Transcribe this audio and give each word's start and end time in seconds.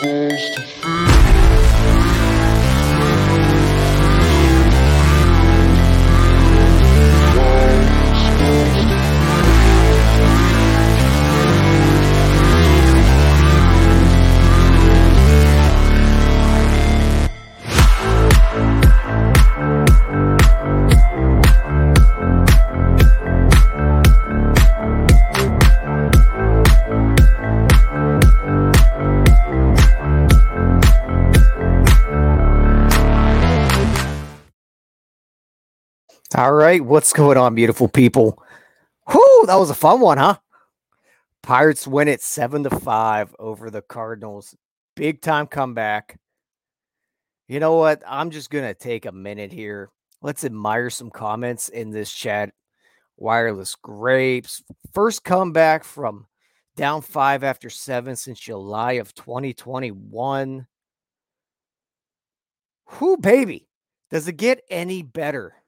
supposed 0.00 0.54
to 0.54 0.62
feel. 0.62 1.09
All 36.40 36.54
right, 36.54 36.82
what's 36.82 37.12
going 37.12 37.36
on, 37.36 37.54
beautiful 37.54 37.86
people? 37.86 38.42
Whoo, 39.12 39.44
that 39.44 39.56
was 39.56 39.68
a 39.68 39.74
fun 39.74 40.00
one, 40.00 40.16
huh? 40.16 40.38
Pirates 41.42 41.86
win 41.86 42.08
it 42.08 42.22
seven 42.22 42.62
to 42.62 42.70
five 42.70 43.36
over 43.38 43.68
the 43.68 43.82
Cardinals. 43.82 44.56
Big 44.96 45.20
time 45.20 45.46
comeback. 45.46 46.18
You 47.46 47.60
know 47.60 47.74
what? 47.74 48.02
I'm 48.06 48.30
just 48.30 48.48
gonna 48.48 48.72
take 48.72 49.04
a 49.04 49.12
minute 49.12 49.52
here. 49.52 49.90
Let's 50.22 50.42
admire 50.42 50.88
some 50.88 51.10
comments 51.10 51.68
in 51.68 51.90
this 51.90 52.10
chat. 52.10 52.54
Wireless 53.18 53.74
grapes. 53.74 54.62
First 54.94 55.24
comeback 55.24 55.84
from 55.84 56.26
down 56.74 57.02
five 57.02 57.44
after 57.44 57.68
seven 57.68 58.16
since 58.16 58.40
July 58.40 58.92
of 58.92 59.14
2021. 59.14 60.66
Whoo, 62.98 63.16
baby. 63.18 63.68
Does 64.10 64.26
it 64.26 64.38
get 64.38 64.64
any 64.70 65.02
better? 65.02 65.59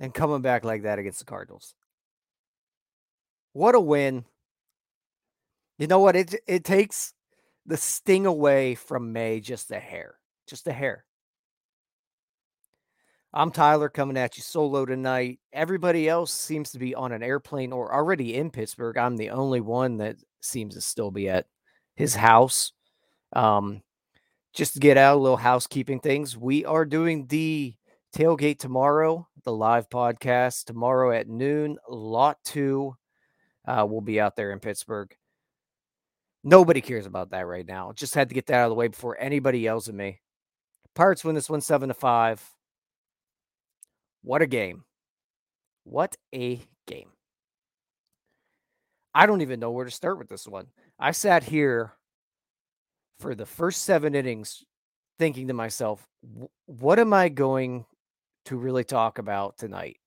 And 0.00 0.14
coming 0.14 0.40
back 0.40 0.64
like 0.64 0.82
that 0.82 0.98
against 0.98 1.20
the 1.20 1.26
Cardinals. 1.26 1.74
What 3.52 3.74
a 3.74 3.80
win. 3.80 4.24
You 5.78 5.86
know 5.86 6.00
what? 6.00 6.16
It 6.16 6.34
it 6.46 6.64
takes 6.64 7.12
the 7.66 7.76
sting 7.76 8.26
away 8.26 8.74
from 8.74 9.12
May 9.12 9.40
just 9.40 9.70
a 9.70 9.78
hair. 9.78 10.16
Just 10.48 10.66
a 10.66 10.72
hair. 10.72 11.04
I'm 13.32 13.52
Tyler 13.52 13.88
coming 13.88 14.16
at 14.16 14.36
you 14.36 14.42
solo 14.42 14.84
tonight. 14.84 15.38
Everybody 15.52 16.08
else 16.08 16.32
seems 16.32 16.72
to 16.72 16.80
be 16.80 16.96
on 16.96 17.12
an 17.12 17.22
airplane 17.22 17.72
or 17.72 17.94
already 17.94 18.34
in 18.34 18.50
Pittsburgh. 18.50 18.98
I'm 18.98 19.16
the 19.16 19.30
only 19.30 19.60
one 19.60 19.98
that 19.98 20.16
seems 20.40 20.74
to 20.74 20.80
still 20.80 21.12
be 21.12 21.28
at 21.28 21.46
his 21.94 22.16
house. 22.16 22.72
Um, 23.32 23.82
just 24.52 24.74
to 24.74 24.80
get 24.80 24.96
out 24.96 25.16
a 25.16 25.20
little 25.20 25.36
housekeeping 25.36 26.00
things, 26.00 26.36
we 26.36 26.64
are 26.64 26.84
doing 26.84 27.28
the 27.28 27.76
tailgate 28.12 28.58
tomorrow, 28.58 29.28
the 29.44 29.52
live 29.52 29.88
podcast 29.88 30.64
tomorrow 30.64 31.12
at 31.12 31.28
noon. 31.28 31.78
Lot 31.88 32.38
two 32.44 32.96
uh, 33.66 33.86
will 33.88 34.00
be 34.00 34.20
out 34.20 34.36
there 34.36 34.52
in 34.52 34.60
Pittsburgh. 34.60 35.14
Nobody 36.42 36.80
cares 36.80 37.06
about 37.06 37.30
that 37.30 37.46
right 37.46 37.66
now. 37.66 37.92
Just 37.92 38.14
had 38.14 38.28
to 38.30 38.34
get 38.34 38.46
that 38.46 38.60
out 38.60 38.64
of 38.64 38.70
the 38.70 38.74
way 38.74 38.88
before 38.88 39.20
anybody 39.20 39.60
yells 39.60 39.88
at 39.88 39.94
me. 39.94 40.20
Pirates 40.94 41.24
win 41.24 41.34
this 41.34 41.50
one 41.50 41.60
seven 41.60 41.88
to 41.88 41.94
five. 41.94 42.42
What 44.22 44.42
a 44.42 44.46
game! 44.46 44.84
What 45.84 46.16
a 46.34 46.60
game! 46.86 47.10
I 49.14 49.26
don't 49.26 49.42
even 49.42 49.60
know 49.60 49.70
where 49.70 49.84
to 49.84 49.90
start 49.90 50.18
with 50.18 50.28
this 50.28 50.46
one. 50.46 50.66
I 50.98 51.12
sat 51.12 51.44
here 51.44 51.92
for 53.18 53.34
the 53.34 53.46
first 53.46 53.82
seven 53.82 54.14
innings 54.14 54.64
thinking 55.18 55.48
to 55.48 55.54
myself, 55.54 56.06
what 56.66 56.98
am 56.98 57.12
I 57.12 57.28
going 57.28 57.84
to 58.46 58.56
really 58.56 58.84
talk 58.84 59.18
about 59.18 59.58
tonight. 59.58 59.98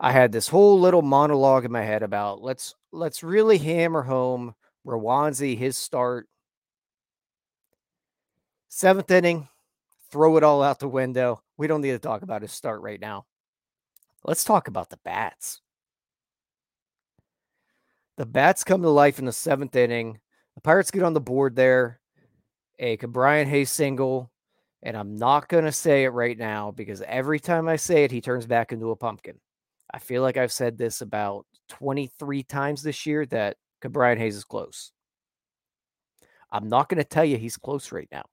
I 0.00 0.12
had 0.12 0.32
this 0.32 0.48
whole 0.48 0.78
little 0.78 1.02
monologue 1.02 1.64
in 1.64 1.72
my 1.72 1.82
head 1.82 2.02
about 2.02 2.42
let's 2.42 2.74
let's 2.92 3.22
really 3.22 3.58
hammer 3.58 4.02
home 4.02 4.54
Roansy 4.86 5.56
his 5.58 5.76
start. 5.76 6.28
Seventh 8.68 9.10
inning, 9.10 9.48
throw 10.10 10.36
it 10.36 10.44
all 10.44 10.62
out 10.62 10.78
the 10.78 10.88
window. 10.88 11.42
We 11.56 11.66
don't 11.66 11.80
need 11.80 11.92
to 11.92 11.98
talk 11.98 12.22
about 12.22 12.42
his 12.42 12.52
start 12.52 12.80
right 12.80 13.00
now. 13.00 13.26
Let's 14.24 14.44
talk 14.44 14.68
about 14.68 14.90
the 14.90 14.98
bats. 14.98 15.60
The 18.16 18.26
bats 18.26 18.64
come 18.64 18.82
to 18.82 18.90
life 18.90 19.18
in 19.18 19.26
the 19.26 19.32
seventh 19.32 19.74
inning. 19.74 20.20
The 20.54 20.60
Pirates 20.60 20.90
get 20.90 21.02
on 21.02 21.14
the 21.14 21.20
board 21.20 21.56
there. 21.56 22.00
A 22.78 22.96
Brian 22.96 23.48
Hayes 23.48 23.70
single 23.70 24.30
and 24.82 24.96
I'm 24.96 25.16
not 25.16 25.48
going 25.48 25.64
to 25.64 25.72
say 25.72 26.04
it 26.04 26.10
right 26.10 26.38
now 26.38 26.70
because 26.70 27.02
every 27.02 27.40
time 27.40 27.68
I 27.68 27.76
say 27.76 28.04
it, 28.04 28.10
he 28.10 28.20
turns 28.20 28.46
back 28.46 28.72
into 28.72 28.90
a 28.90 28.96
pumpkin. 28.96 29.38
I 29.92 29.98
feel 29.98 30.22
like 30.22 30.36
I've 30.36 30.52
said 30.52 30.78
this 30.78 31.00
about 31.00 31.46
23 31.70 32.42
times 32.44 32.82
this 32.82 33.06
year 33.06 33.26
that 33.26 33.56
Brian 33.80 34.18
Hayes 34.18 34.36
is 34.36 34.44
close. 34.44 34.92
I'm 36.50 36.68
not 36.68 36.88
going 36.88 36.98
to 36.98 37.04
tell 37.04 37.24
you 37.24 37.36
he's 37.36 37.56
close 37.56 37.92
right 37.92 38.08
now. 38.10 38.24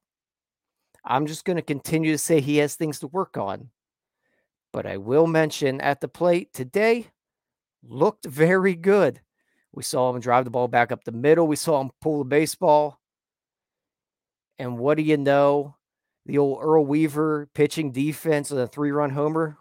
I'm 1.04 1.26
just 1.26 1.44
going 1.44 1.56
to 1.56 1.62
continue 1.62 2.12
to 2.12 2.18
say 2.18 2.40
he 2.40 2.58
has 2.58 2.74
things 2.74 3.00
to 3.00 3.06
work 3.06 3.36
on. 3.36 3.70
But 4.72 4.86
I 4.86 4.96
will 4.96 5.26
mention 5.26 5.80
at 5.80 6.00
the 6.00 6.08
plate 6.08 6.52
today 6.52 7.06
looked 7.82 8.26
very 8.26 8.74
good. 8.74 9.20
We 9.72 9.82
saw 9.82 10.10
him 10.12 10.20
drive 10.20 10.44
the 10.44 10.50
ball 10.50 10.68
back 10.68 10.90
up 10.92 11.04
the 11.04 11.12
middle. 11.12 11.46
We 11.46 11.56
saw 11.56 11.80
him 11.80 11.90
pull 12.00 12.18
the 12.18 12.24
baseball. 12.24 12.98
And 14.58 14.78
what 14.78 14.96
do 14.96 15.02
you 15.02 15.16
know? 15.16 15.75
The 16.26 16.38
old 16.38 16.58
Earl 16.60 16.84
Weaver 16.84 17.48
pitching 17.54 17.92
defense 17.92 18.50
and 18.50 18.60
a 18.60 18.66
three 18.66 18.90
run 18.90 19.10
homer. 19.10 19.56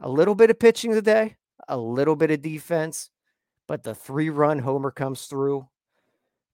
A 0.00 0.08
little 0.08 0.34
bit 0.34 0.50
of 0.50 0.58
pitching 0.58 0.92
today, 0.92 1.36
a 1.66 1.76
little 1.76 2.14
bit 2.14 2.30
of 2.30 2.42
defense, 2.42 3.10
but 3.66 3.82
the 3.82 3.94
three 3.94 4.30
run 4.30 4.58
homer 4.58 4.90
comes 4.90 5.26
through. 5.26 5.66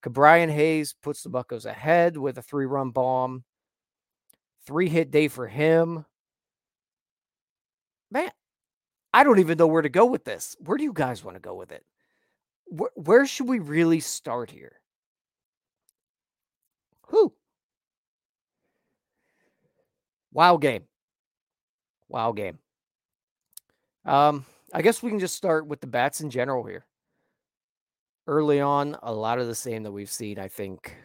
Brian 0.07 0.51
Hayes 0.51 0.95
puts 1.03 1.23
the 1.23 1.31
Buckos 1.31 1.65
ahead 1.65 2.17
with 2.17 2.37
a 2.37 2.43
three 2.43 2.67
run 2.67 2.91
bomb. 2.91 3.45
Three 4.67 4.89
hit 4.89 5.11
day 5.11 5.29
for 5.29 5.47
him. 5.47 6.05
Man, 8.11 8.31
I 9.13 9.25
don't 9.25 9.39
even 9.39 9.59
know 9.59 9.67
where 9.67 9.83
to 9.83 9.89
go 9.89 10.05
with 10.05 10.25
this. 10.25 10.57
Where 10.59 10.77
do 10.77 10.85
you 10.85 10.93
guys 10.93 11.25
want 11.25 11.37
to 11.37 11.41
go 11.41 11.55
with 11.55 11.73
it? 11.73 11.85
Where, 12.67 12.91
where 12.95 13.27
should 13.27 13.49
we 13.49 13.59
really 13.59 14.01
start 14.01 14.51
here? 14.51 14.81
Who? 17.09 17.35
Wow 20.35 20.57
game. 20.57 20.83
Wow 22.09 22.33
game. 22.33 22.59
Um, 24.05 24.45
I 24.75 24.83
guess 24.83 25.03
we 25.03 25.09
can 25.09 25.21
just 25.21 25.37
start 25.37 25.67
with 25.67 25.81
the 25.81 25.87
bats 25.87 26.21
in 26.21 26.29
general 26.29 26.65
here. 26.65 26.85
Early 28.27 28.61
on, 28.61 28.99
a 29.03 29.13
lot 29.13 29.39
of 29.39 29.47
the 29.47 29.55
same 29.55 29.85
that 29.85 29.93
we've 29.93 30.11
seen, 30.11 30.39
I 30.39 30.49
think, 30.49 30.97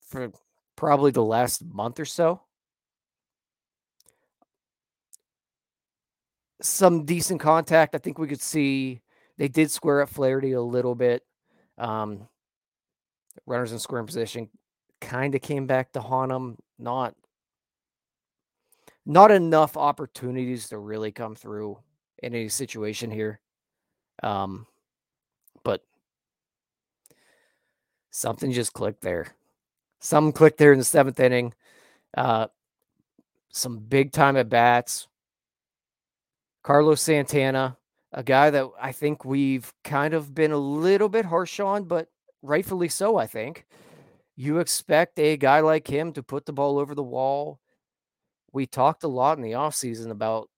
for 0.00 0.32
probably 0.76 1.12
the 1.12 1.24
last 1.24 1.64
month 1.64 2.00
or 2.00 2.04
so. 2.04 2.40
Some 6.60 7.04
decent 7.04 7.40
contact. 7.40 7.94
I 7.94 7.98
think 7.98 8.18
we 8.18 8.26
could 8.26 8.42
see 8.42 9.02
they 9.36 9.46
did 9.46 9.70
square 9.70 10.02
up 10.02 10.08
Flaherty 10.08 10.52
a 10.52 10.60
little 10.60 10.96
bit. 10.96 11.22
Um, 11.76 12.26
runners 13.46 13.70
in 13.70 13.78
scoring 13.78 14.06
position 14.06 14.48
kind 15.00 15.36
of 15.36 15.42
came 15.42 15.68
back 15.68 15.92
to 15.92 16.00
haunt 16.00 16.30
them. 16.30 16.56
Not 16.78 17.14
not 19.08 19.30
enough 19.30 19.76
opportunities 19.78 20.68
to 20.68 20.78
really 20.78 21.10
come 21.10 21.34
through 21.34 21.78
in 22.22 22.34
any 22.34 22.50
situation 22.50 23.10
here. 23.10 23.40
Um, 24.22 24.66
but 25.64 25.82
something 28.10 28.52
just 28.52 28.74
clicked 28.74 29.00
there. 29.00 29.28
Something 29.98 30.32
clicked 30.32 30.58
there 30.58 30.72
in 30.72 30.78
the 30.78 30.84
seventh 30.84 31.18
inning. 31.18 31.54
Uh, 32.16 32.48
some 33.50 33.78
big 33.78 34.12
time 34.12 34.36
at 34.36 34.50
bats. 34.50 35.08
Carlos 36.62 37.00
Santana, 37.00 37.78
a 38.12 38.22
guy 38.22 38.50
that 38.50 38.66
I 38.78 38.92
think 38.92 39.24
we've 39.24 39.72
kind 39.84 40.12
of 40.12 40.34
been 40.34 40.52
a 40.52 40.58
little 40.58 41.08
bit 41.08 41.24
harsh 41.24 41.60
on, 41.60 41.84
but 41.84 42.08
rightfully 42.42 42.88
so, 42.88 43.16
I 43.16 43.26
think. 43.26 43.64
You 44.36 44.58
expect 44.58 45.18
a 45.18 45.38
guy 45.38 45.60
like 45.60 45.88
him 45.88 46.12
to 46.12 46.22
put 46.22 46.44
the 46.44 46.52
ball 46.52 46.78
over 46.78 46.94
the 46.94 47.02
wall, 47.02 47.58
we 48.52 48.66
talked 48.66 49.04
a 49.04 49.08
lot 49.08 49.36
in 49.36 49.42
the 49.42 49.52
offseason 49.52 50.10
about 50.10 50.48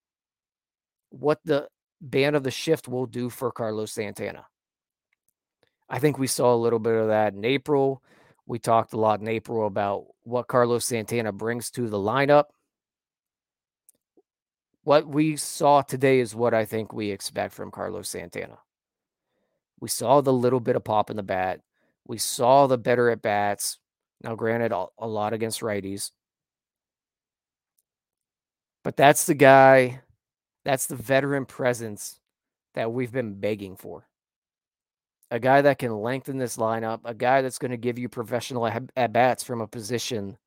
what 1.11 1.41
the 1.45 1.69
ban 2.01 2.35
of 2.35 2.43
the 2.43 2.51
shift 2.51 2.89
will 2.89 3.07
do 3.07 3.29
for 3.29 3.51
Carlos 3.51 3.93
Santana. 3.93 4.47
I 5.89 5.99
think 5.99 6.19
we 6.19 6.29
saw 6.29 6.55
a 6.55 6.57
little 6.57 6.79
bit 6.79 6.95
of 6.95 7.09
that 7.09 7.35
in 7.35 7.45
April. 7.45 8.03
We 8.47 8.59
talked 8.59 8.93
a 8.93 8.99
lot 8.99 9.21
in 9.21 9.29
April 9.29 9.67
about 9.67 10.07
what 10.23 10.47
Carlos 10.47 10.85
Santana 10.85 11.33
brings 11.33 11.71
to 11.73 11.89
the 11.89 11.99
lineup. 11.99 12.45
What 14.83 15.07
we 15.07 15.37
saw 15.37 15.83
today 15.83 16.21
is 16.21 16.35
what 16.35 16.55
I 16.55 16.65
think 16.65 16.93
we 16.93 17.11
expect 17.11 17.55
from 17.55 17.71
Carlos 17.71 18.09
Santana. 18.09 18.59
We 19.81 19.89
saw 19.89 20.21
the 20.21 20.33
little 20.33 20.61
bit 20.61 20.77
of 20.77 20.85
pop 20.85 21.11
in 21.11 21.17
the 21.17 21.23
bat. 21.23 21.61
We 22.07 22.19
saw 22.19 22.67
the 22.67 22.79
better 22.79 23.11
at 23.11 23.23
bats. 23.23 23.79
Now, 24.23 24.35
granted, 24.37 24.73
a 24.73 25.07
lot 25.07 25.33
against 25.33 25.61
righties. 25.61 26.11
But 28.83 28.97
that's 28.97 29.27
the 29.27 29.35
guy, 29.35 30.03
that's 30.65 30.87
the 30.87 30.97
veteran 30.97 31.47
presence 31.47 32.19
that 32.75 32.93
we've 32.93 33.13
been 33.13 33.39
begging 33.39 33.77
for. 33.77 34.07
A 35.31 35.39
guy 35.39 35.63
that 35.63 35.79
can 35.79 36.01
lengthen 36.01 36.39
this 36.39 36.57
lineup, 36.57 37.01
a 37.05 37.15
guy 37.15 37.43
that's 37.43 37.59
going 37.59 37.71
to 37.71 37.77
give 37.77 37.99
you 37.99 38.09
professional 38.09 38.67
at 38.67 39.13
bats 39.13 39.45
from 39.45 39.61
a 39.61 39.67
position 39.67 40.39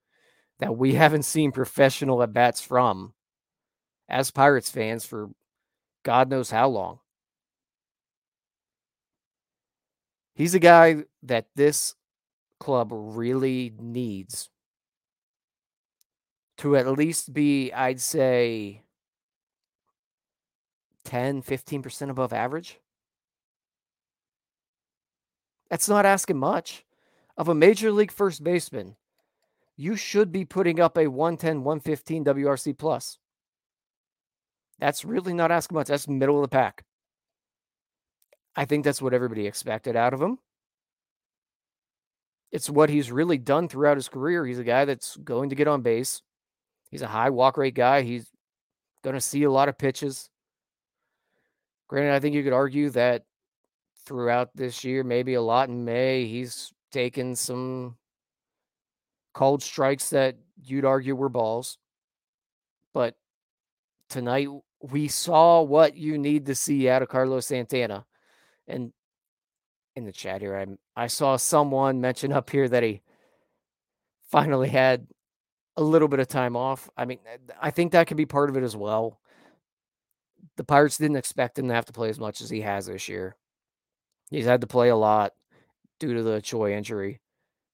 that 0.60 0.76
we 0.76 0.94
haven't 0.94 1.24
seen 1.24 1.52
professional 1.52 2.22
at 2.22 2.34
bats 2.34 2.62
from 2.62 3.14
as 4.10 4.32
Pirates 4.32 4.70
fans 4.70 5.06
for 5.06 5.30
God 6.04 6.30
knows 6.30 6.52
how 6.52 6.68
long. 6.68 7.00
He's 10.36 10.56
a 10.56 10.60
guy 10.60 11.04
that 11.24 11.46
this 11.56 11.96
club 12.60 12.90
really 12.92 13.74
needs 13.80 14.50
to 16.58 16.76
at 16.76 16.88
least 16.88 17.34
be, 17.34 17.72
I'd 17.72 18.02
say, 18.02 18.84
10, 21.06 21.42
15% 21.44 22.10
above 22.10 22.34
average. 22.34 22.80
That's 25.70 25.90
not 25.90 26.06
asking 26.06 26.38
much. 26.38 26.86
Of 27.36 27.50
a 27.50 27.56
major 27.56 27.92
league 27.92 28.12
first 28.12 28.44
baseman, 28.44 28.96
you 29.76 29.96
should 29.96 30.32
be 30.32 30.46
putting 30.46 30.80
up 30.80 30.98
a 30.98 31.08
110, 31.08 31.64
115 31.64 32.26
WRC 32.26 32.78
plus. 32.78 33.18
That's 34.78 35.04
really 35.04 35.34
not 35.34 35.52
asking 35.52 35.76
much. 35.76 35.88
That's 35.88 36.08
middle 36.08 36.36
of 36.36 36.44
the 36.44 36.56
pack. 36.56 36.84
I 38.56 38.66
think 38.66 38.86
that's 38.86 39.02
what 39.02 39.16
everybody 39.16 39.48
expected 39.48 39.96
out 39.96 40.14
of 40.14 40.22
him. 40.22 40.38
It's 42.52 42.70
what 42.70 42.92
he's 42.92 43.12
really 43.12 43.40
done 43.40 43.68
throughout 43.68 43.98
his 43.98 44.10
career. 44.10 44.46
He's 44.46 44.60
a 44.60 44.64
guy 44.64 44.86
that's 44.86 45.18
going 45.18 45.50
to 45.50 45.56
get 45.56 45.68
on 45.68 45.82
base. 45.82 46.22
He's 46.94 47.02
a 47.02 47.08
high 47.08 47.32
walk 47.32 47.58
rate 47.58 47.74
guy. 47.74 48.04
He's 48.04 48.28
going 49.04 49.16
to 49.16 49.20
see 49.20 49.42
a 49.42 49.52
lot 49.52 49.68
of 49.68 49.80
pitches. 49.80 50.30
Granted, 51.88 52.14
I 52.14 52.20
think 52.20 52.36
you 52.36 52.44
could 52.44 52.54
argue 52.54 52.92
that 52.92 53.24
throughout 54.06 54.56
this 54.56 54.84
year, 54.84 55.04
maybe 55.04 55.34
a 55.34 55.42
lot 55.42 55.70
in 55.70 55.86
May, 55.86 56.28
he's 56.28 56.72
taken 56.92 57.36
some 57.36 57.98
cold 59.34 59.64
strikes 59.64 60.12
that 60.12 60.36
you'd 60.64 60.86
argue 60.86 61.16
were 61.16 61.30
balls. 61.30 61.80
But 62.94 63.16
tonight, 64.08 64.50
we 64.80 65.08
saw 65.08 65.64
what 65.64 65.98
you 65.98 66.20
need 66.20 66.46
to 66.46 66.54
see 66.54 66.88
out 66.90 67.02
of 67.02 67.10
Carlos 67.10 67.48
Santana. 67.48 68.06
And 68.68 68.94
in 69.96 70.06
the 70.06 70.12
chat 70.12 70.42
here, 70.42 70.56
I 70.56 70.68
I 71.06 71.08
saw 71.08 71.38
someone 71.38 72.02
mention 72.02 72.32
up 72.32 72.52
here 72.52 72.70
that 72.70 72.84
he 72.84 73.02
finally 74.30 74.70
had 74.70 75.08
a 75.76 75.84
little 75.84 76.08
bit 76.08 76.20
of 76.20 76.28
time 76.28 76.56
off. 76.56 76.90
I 76.98 77.06
mean, 77.06 77.20
eh, 77.26 77.54
I 77.62 77.72
think 77.72 77.92
that 77.92 78.08
could 78.08 78.18
be 78.18 78.26
part 78.26 78.50
of 78.50 78.58
it 78.58 78.64
as 78.64 78.76
well. 78.76 79.20
The 80.58 80.64
Pirates 80.64 80.98
didn't 80.98 81.18
expect 81.18 81.58
him 81.58 81.68
to 81.68 81.74
have 81.74 81.86
to 81.86 81.94
play 81.94 82.10
as 82.10 82.20
much 82.20 82.42
as 82.42 82.50
he 82.50 82.62
has 82.62 82.86
this 82.86 83.10
year. 83.10 83.36
He's 84.30 84.46
had 84.46 84.62
to 84.62 84.68
play 84.68 84.90
a 84.90 84.96
lot 84.96 85.34
due 86.00 86.14
to 86.14 86.24
the 86.24 86.42
Choi 86.42 86.74
injury. 86.74 87.22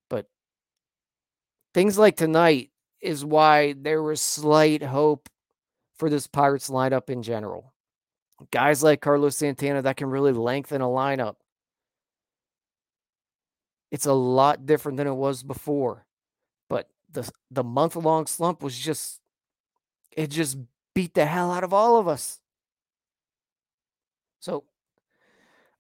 But 0.10 0.28
things 1.74 1.98
like 1.98 2.16
tonight 2.16 2.72
is 3.02 3.26
why 3.26 3.74
there 3.74 4.04
was 4.04 4.22
slight 4.22 4.84
hope 4.84 5.30
for 5.96 6.10
this 6.10 6.28
Pirates 6.28 6.70
lineup 6.70 7.10
in 7.10 7.24
general. 7.24 7.74
Guys 8.52 8.82
like 8.82 9.02
Carlos 9.02 9.36
Santana 9.36 9.82
that 9.82 9.98
can 9.98 10.10
really 10.10 10.32
lengthen 10.32 10.82
a 10.82 10.86
lineup. 10.86 11.36
It's 13.92 14.06
a 14.06 14.14
lot 14.14 14.66
different 14.66 14.98
than 14.98 15.08
it 15.08 15.16
was 15.16 15.44
before. 15.44 16.06
The 17.12 17.30
the 17.50 17.64
month 17.64 17.96
long 17.96 18.28
slump 18.28 18.62
was 18.62 18.78
just 18.78 19.20
it 20.12 20.30
just 20.30 20.58
beat 20.94 21.14
the 21.14 21.26
hell 21.26 21.52
out 21.52 21.64
of 21.64 21.74
all 21.74 21.98
of 21.98 22.08
us. 22.08 22.40
So 24.40 24.64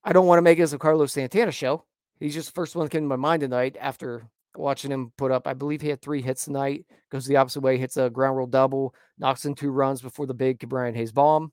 I 0.03 0.13
don't 0.13 0.27
want 0.27 0.39
to 0.39 0.43
make 0.43 0.57
this 0.57 0.73
a 0.73 0.77
Carlos 0.77 1.13
Santana 1.13 1.51
show. 1.51 1.83
He's 2.19 2.33
just 2.33 2.47
the 2.47 2.53
first 2.53 2.75
one 2.75 2.85
that 2.85 2.91
came 2.91 3.03
to 3.03 3.07
my 3.07 3.15
mind 3.15 3.41
tonight 3.41 3.77
after 3.79 4.29
watching 4.55 4.91
him 4.91 5.11
put 5.17 5.31
up. 5.31 5.47
I 5.47 5.53
believe 5.53 5.81
he 5.81 5.89
had 5.89 6.01
three 6.01 6.21
hits 6.21 6.45
tonight. 6.45 6.85
Goes 7.11 7.25
the 7.25 7.37
opposite 7.37 7.61
way, 7.61 7.77
hits 7.77 7.97
a 7.97 8.09
ground 8.09 8.37
rule 8.37 8.47
double, 8.47 8.93
knocks 9.17 9.45
in 9.45 9.55
two 9.55 9.71
runs 9.71 10.01
before 10.01 10.25
the 10.25 10.33
big 10.33 10.67
Brian 10.67 10.95
Hayes 10.95 11.11
bomb. 11.11 11.51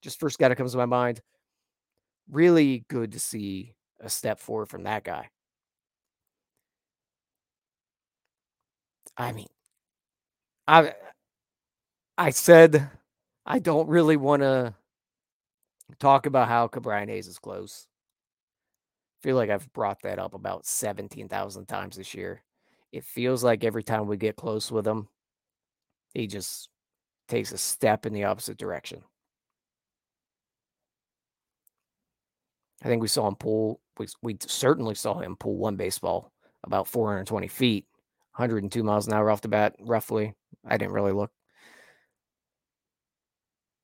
Just 0.00 0.20
first 0.20 0.38
guy 0.38 0.48
that 0.48 0.56
comes 0.56 0.72
to 0.72 0.78
my 0.78 0.86
mind. 0.86 1.20
Really 2.30 2.84
good 2.88 3.12
to 3.12 3.20
see 3.20 3.74
a 4.00 4.08
step 4.08 4.38
forward 4.38 4.68
from 4.68 4.84
that 4.84 5.04
guy. 5.04 5.30
I 9.18 9.32
mean, 9.32 9.48
I 10.68 10.94
I 12.16 12.30
said 12.30 12.88
I 13.44 13.58
don't 13.58 13.88
really 13.88 14.16
want 14.16 14.42
to 14.42 14.74
talk 15.98 16.26
about 16.26 16.48
how 16.48 16.68
Ke'Bryan 16.68 17.08
Hayes 17.08 17.26
is 17.26 17.38
close. 17.38 17.86
I 19.20 19.26
feel 19.26 19.36
like 19.36 19.50
I've 19.50 19.72
brought 19.72 20.02
that 20.02 20.20
up 20.20 20.34
about 20.34 20.66
17,000 20.66 21.66
times 21.66 21.96
this 21.96 22.14
year. 22.14 22.42
It 22.92 23.04
feels 23.04 23.42
like 23.42 23.64
every 23.64 23.82
time 23.82 24.06
we 24.06 24.16
get 24.16 24.36
close 24.36 24.70
with 24.70 24.86
him, 24.86 25.08
he 26.14 26.26
just 26.28 26.68
takes 27.28 27.52
a 27.52 27.58
step 27.58 28.06
in 28.06 28.12
the 28.12 28.24
opposite 28.24 28.58
direction. 28.58 29.02
I 32.82 32.86
think 32.88 33.02
we 33.02 33.08
saw 33.08 33.26
him 33.26 33.34
pull, 33.34 33.80
we, 33.98 34.06
we 34.22 34.36
certainly 34.46 34.94
saw 34.94 35.18
him 35.18 35.34
pull 35.36 35.56
one 35.56 35.74
baseball 35.76 36.32
about 36.62 36.86
420 36.86 37.48
feet, 37.48 37.87
102 38.38 38.84
miles 38.84 39.08
an 39.08 39.12
hour 39.12 39.30
off 39.30 39.40
the 39.40 39.48
bat, 39.48 39.74
roughly. 39.80 40.32
I 40.64 40.76
didn't 40.76 40.92
really 40.92 41.12
look. 41.12 41.32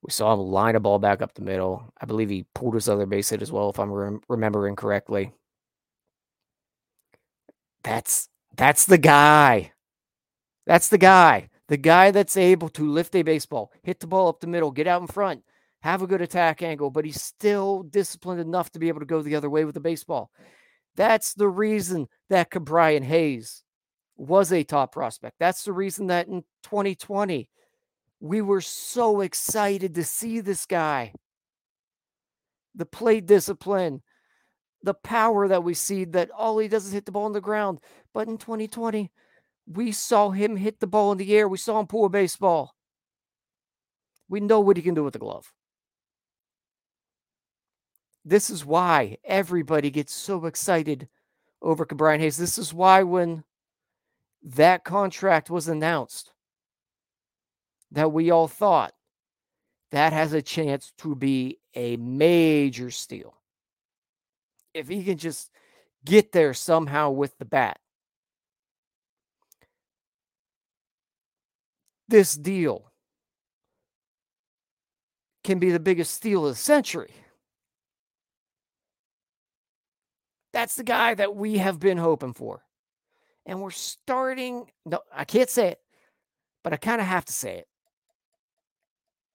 We 0.01 0.13
saw 0.13 0.33
him 0.33 0.41
line 0.41 0.77
a 0.77 0.81
ball 0.81 1.01
back 1.01 1.21
up 1.23 1.35
the 1.35 1.43
middle. 1.43 1.93
I 2.01 2.07
believe 2.07 2.29
he 2.31 2.47
pulled 2.55 2.75
his 2.75 2.89
other 2.89 3.07
base 3.07 3.31
hit 3.31 3.43
as 3.43 3.51
well, 3.51 3.71
if 3.71 3.81
I'm 3.81 3.91
rem- 3.91 4.21
remembering 4.29 4.77
correctly. 4.77 5.33
That's 7.83 8.29
that's 8.57 8.85
the 8.87 8.99
guy. 8.99 9.73
That's 10.67 10.89
the 10.89 10.99
guy. 10.99 11.49
The 11.69 11.77
guy 11.77 12.13
that's 12.13 12.37
able 12.37 12.69
to 12.71 12.89
lift 12.89 13.17
a 13.17 13.23
baseball, 13.23 13.73
hit 13.83 13.99
the 14.01 14.07
ball 14.07 14.29
up 14.29 14.41
the 14.41 14.47
middle, 14.47 14.71
get 14.71 14.87
out 14.87 15.01
in 15.01 15.09
front, 15.09 15.43
have 15.83 16.03
a 16.03 16.07
good 16.07 16.21
attack 16.21 16.63
angle, 16.63 16.91
but 16.91 17.05
he's 17.05 17.21
still 17.21 17.83
disciplined 17.83 18.41
enough 18.41 18.71
to 18.73 18.79
be 18.79 18.89
able 18.89 19.01
to 19.01 19.07
go 19.07 19.23
the 19.23 19.35
other 19.35 19.51
way 19.51 19.65
with 19.65 19.75
the 19.75 19.81
baseball. 19.81 20.31
That's 20.95 21.35
the 21.35 21.49
reason 21.49 22.07
that 22.29 22.51
Ke'Bryan 22.51 23.03
Hayes 23.03 23.64
was 24.17 24.53
a 24.53 24.65
top 24.65 24.93
prospect. 24.93 25.37
That's 25.39 25.65
the 25.65 25.73
reason 25.73 26.07
that 26.09 26.29
in 26.29 26.45
2020 26.63 27.49
we 28.21 28.41
were 28.41 28.63
so 28.63 29.21
excited 29.21 29.95
to 29.95 30.03
see 30.03 30.41
this 30.41 30.65
guy. 30.65 31.13
The 32.75 32.87
plate 32.87 33.27
discipline, 33.27 34.03
the 34.83 34.95
power 34.95 35.47
that 35.49 35.63
we 35.63 35.75
see 35.75 36.05
that 36.07 36.31
all 36.31 36.59
he 36.59 36.69
does 36.69 36.87
is 36.87 36.93
hit 36.93 37.05
the 37.05 37.13
ball 37.13 37.27
on 37.27 37.33
the 37.33 37.41
ground. 37.43 37.81
But 38.15 38.29
in 38.29 38.39
2020, 38.39 39.11
we 39.67 39.93
saw 39.93 40.31
him 40.31 40.57
hit 40.57 40.81
the 40.81 40.87
ball 40.87 41.13
in 41.13 41.19
the 41.19 41.37
air. 41.37 41.49
We 41.49 41.59
saw 41.59 41.79
him 41.81 41.87
pull 41.87 42.07
a 42.07 42.09
baseball. 42.09 42.75
We 44.29 44.41
know 44.41 44.61
what 44.61 44.79
he 44.79 44.83
can 44.83 44.95
do 44.95 45.05
with 45.05 45.13
the 45.13 45.19
glove. 45.19 45.53
This 48.25 48.49
is 48.49 48.65
why 48.65 49.19
everybody 49.23 49.91
gets 49.91 50.15
so 50.15 50.47
excited 50.47 51.09
over 51.61 51.85
Brian 51.85 52.21
Hayes. 52.21 52.39
This 52.39 52.57
is 52.57 52.73
why 52.73 53.03
when 53.03 53.45
that 54.45 54.85
contract 54.85 55.49
was 55.49 55.69
announced, 55.69 56.33
that 57.91 58.13
we 58.13 58.31
all 58.31 58.47
thought 58.47 58.93
that 59.91 60.13
has 60.13 60.33
a 60.33 60.43
chance 60.43 60.93
to 60.99 61.15
be 61.15 61.59
a 61.75 61.97
major 61.97 62.91
steal. 62.91 63.35
If 64.75 64.89
he 64.89 65.03
can 65.03 65.19
just 65.19 65.51
get 66.05 66.33
there 66.33 66.53
somehow 66.53 67.11
with 67.11 67.39
the 67.39 67.45
bat. 67.45 67.79
This 72.09 72.35
deal 72.35 72.91
can 75.43 75.59
be 75.59 75.71
the 75.71 75.81
biggest 75.81 76.13
steal 76.13 76.47
of 76.47 76.53
the 76.53 76.61
century. 76.61 77.13
That's 80.53 80.77
the 80.77 80.85
guy 80.85 81.15
that 81.15 81.35
we 81.35 81.59
have 81.59 81.81
been 81.81 81.99
hoping 81.99 82.35
for. 82.35 82.63
And 83.47 83.61
we're 83.61 83.71
starting, 83.71 84.71
no, 84.87 85.01
I 85.15 85.25
can't 85.25 85.51
say 85.51 85.69
it, 85.69 85.81
but 86.63 86.73
I 86.73 86.77
kind 86.77 87.01
of 87.01 87.07
have 87.07 87.25
to 87.27 87.33
say 87.33 87.57
it 87.59 87.69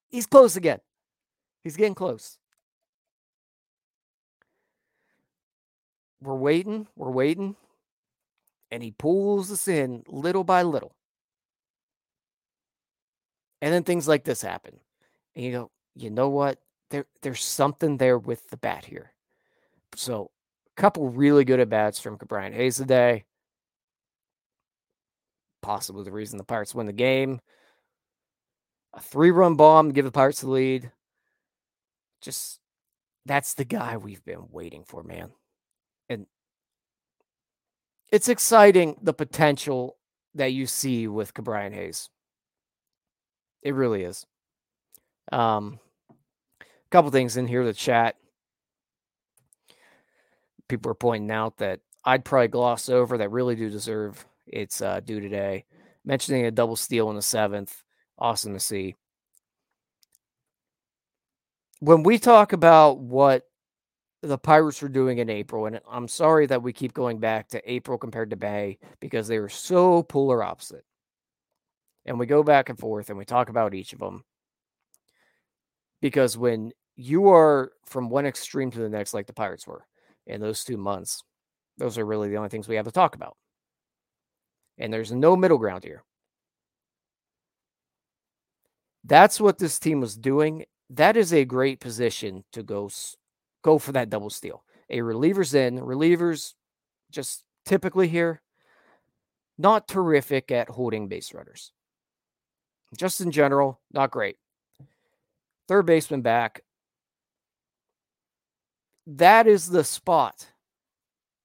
he's 0.10 0.26
close 0.26 0.56
again. 0.56 0.80
He's 1.64 1.78
getting 1.78 1.96
close. 1.96 2.38
We're 6.22 6.36
waiting, 6.36 6.88
we're 6.98 7.12
waiting, 7.12 7.56
and 8.72 8.84
he 8.84 8.92
pulls 8.92 9.52
us 9.52 9.68
in 9.68 10.04
little 10.08 10.44
by 10.44 10.64
little. 10.64 10.94
And 13.62 13.74
then 13.74 13.84
things 13.84 14.08
like 14.08 14.26
this 14.26 14.42
happen. 14.42 14.80
And 15.36 15.46
you 15.46 15.52
go, 15.52 15.72
you 15.96 16.10
know 16.10 16.30
what? 16.30 16.60
There, 16.90 17.06
there's 17.22 17.44
something 17.44 17.98
there 17.98 18.18
with 18.18 18.50
the 18.50 18.58
bat 18.58 18.86
here. 18.86 19.14
So, 19.96 20.32
a 20.78 20.82
couple 20.82 21.10
really 21.10 21.46
good 21.46 21.60
at 21.60 21.70
bats 21.70 22.00
from 22.00 22.18
Ke'Bryan 22.18 22.54
Hayes 22.54 22.78
today. 22.78 23.26
Possibly 25.62 26.04
the 26.04 26.12
reason 26.12 26.38
the 26.38 26.44
Pirates 26.44 26.76
win 26.76 26.88
the 26.88 26.94
game. 26.94 27.40
A 28.94 29.02
three 29.02 29.32
run 29.32 29.56
bomb, 29.56 29.90
to 29.90 29.94
give 29.94 30.06
the 30.06 30.12
Pirates 30.12 30.42
the 30.42 30.50
lead. 30.50 30.92
Just 32.22 32.60
that's 33.26 33.54
the 33.54 33.66
guy 33.66 33.98
we've 33.98 34.24
been 34.26 34.48
waiting 34.52 34.84
for, 34.84 35.04
man. 35.04 35.32
And 36.10 36.26
it's 38.12 38.30
exciting 38.30 38.98
the 39.02 39.14
potential 39.14 39.98
that 40.36 40.52
you 40.54 40.66
see 40.66 41.08
with 41.08 41.34
Ke'Bryan 41.34 41.74
Hayes. 41.74 42.10
It 43.62 43.76
really 43.76 44.04
is. 44.04 44.26
Um, 45.32 45.80
a 46.60 46.66
couple 46.90 47.12
things 47.12 47.38
in 47.38 47.48
here 47.48 47.64
the 47.64 47.74
chat. 47.74 48.16
People 50.68 50.92
are 50.92 50.96
pointing 50.96 51.32
out 51.32 51.58
that 51.58 51.82
I'd 52.04 52.26
probably 52.26 52.48
gloss 52.48 52.90
over 52.90 53.18
that 53.18 53.30
really 53.30 53.56
do 53.56 53.70
deserve 53.70 54.26
its 54.52 54.82
uh, 54.82 55.00
due 55.00 55.20
today. 55.20 55.66
Mentioning 56.06 56.46
a 56.46 56.52
double 56.52 56.76
steal 56.76 57.10
in 57.10 57.16
the 57.16 57.22
seventh, 57.22 57.84
awesome 58.18 58.54
to 58.54 58.60
see. 58.60 58.96
When 61.80 62.04
we 62.04 62.20
talk 62.20 62.52
about 62.54 63.00
what 63.00 63.44
the 64.22 64.38
Pirates 64.38 64.82
were 64.82 64.90
doing 64.90 65.20
in 65.20 65.30
April, 65.30 65.66
and 65.66 65.80
I'm 65.90 66.08
sorry 66.08 66.46
that 66.48 66.62
we 66.62 66.74
keep 66.74 66.94
going 66.94 67.20
back 67.20 67.50
to 67.50 67.72
April 67.72 67.98
compared 67.98 68.32
to 68.32 68.36
May 68.36 68.78
because 69.00 69.28
they 69.28 69.40
were 69.40 69.50
so 69.50 70.04
polar 70.04 70.44
opposite. 70.44 70.84
And 72.06 72.20
we 72.20 72.26
go 72.26 72.44
back 72.44 72.70
and 72.70 72.78
forth 72.78 73.10
and 73.10 73.18
we 73.18 73.26
talk 73.26 73.50
about 73.50 73.74
each 73.74 73.94
of 73.94 74.00
them. 74.00 74.24
Because 76.02 76.38
when 76.38 76.72
you 76.96 77.30
are 77.30 77.72
from 77.86 78.10
one 78.10 78.26
extreme 78.26 78.72
to 78.72 78.80
the 78.80 78.90
next, 78.90 79.14
like 79.14 79.28
the 79.28 79.34
Pirates 79.34 79.68
were 79.68 79.86
in 80.28 80.42
those 80.42 80.64
two 80.64 80.78
months, 80.78 81.24
those 81.78 81.98
are 81.98 82.06
really 82.06 82.30
the 82.30 82.36
only 82.36 82.50
things 82.50 82.68
we 82.68 82.76
have 82.76 82.86
to 82.86 82.92
talk 82.92 83.16
about. 83.16 83.38
And 84.80 84.92
there's 84.92 85.12
no 85.12 85.36
middle 85.36 85.58
ground 85.58 85.84
here. 85.84 86.04
That's 89.04 89.40
what 89.40 89.58
this 89.58 89.80
team 89.80 90.02
was 90.02 90.16
doing. 90.16 90.66
That 90.90 91.18
is 91.18 91.34
a 91.34 91.46
great 91.46 91.80
position 91.80 92.44
to 92.54 92.64
go 92.64 92.90
go 93.62 93.78
for 93.78 93.92
that 93.92 94.10
double 94.10 94.30
steal. 94.30 94.64
A 94.90 95.02
reliever's 95.02 95.54
in, 95.54 95.80
relievers 95.80 96.54
just 97.12 97.44
typically 97.66 98.08
here 98.08 98.42
not 99.60 99.90
terrific 99.90 100.52
at 100.52 100.70
holding 100.70 101.10
base 101.10 101.34
runners. 101.34 101.74
Just 102.98 103.20
in 103.22 103.30
general, 103.30 103.80
not 103.92 104.10
great. 104.10 104.38
Third 105.68 105.86
baseman 105.86 106.22
back. 106.22 106.64
That 109.06 109.48
is 109.48 109.70
the 109.70 109.84
spot 109.84 110.48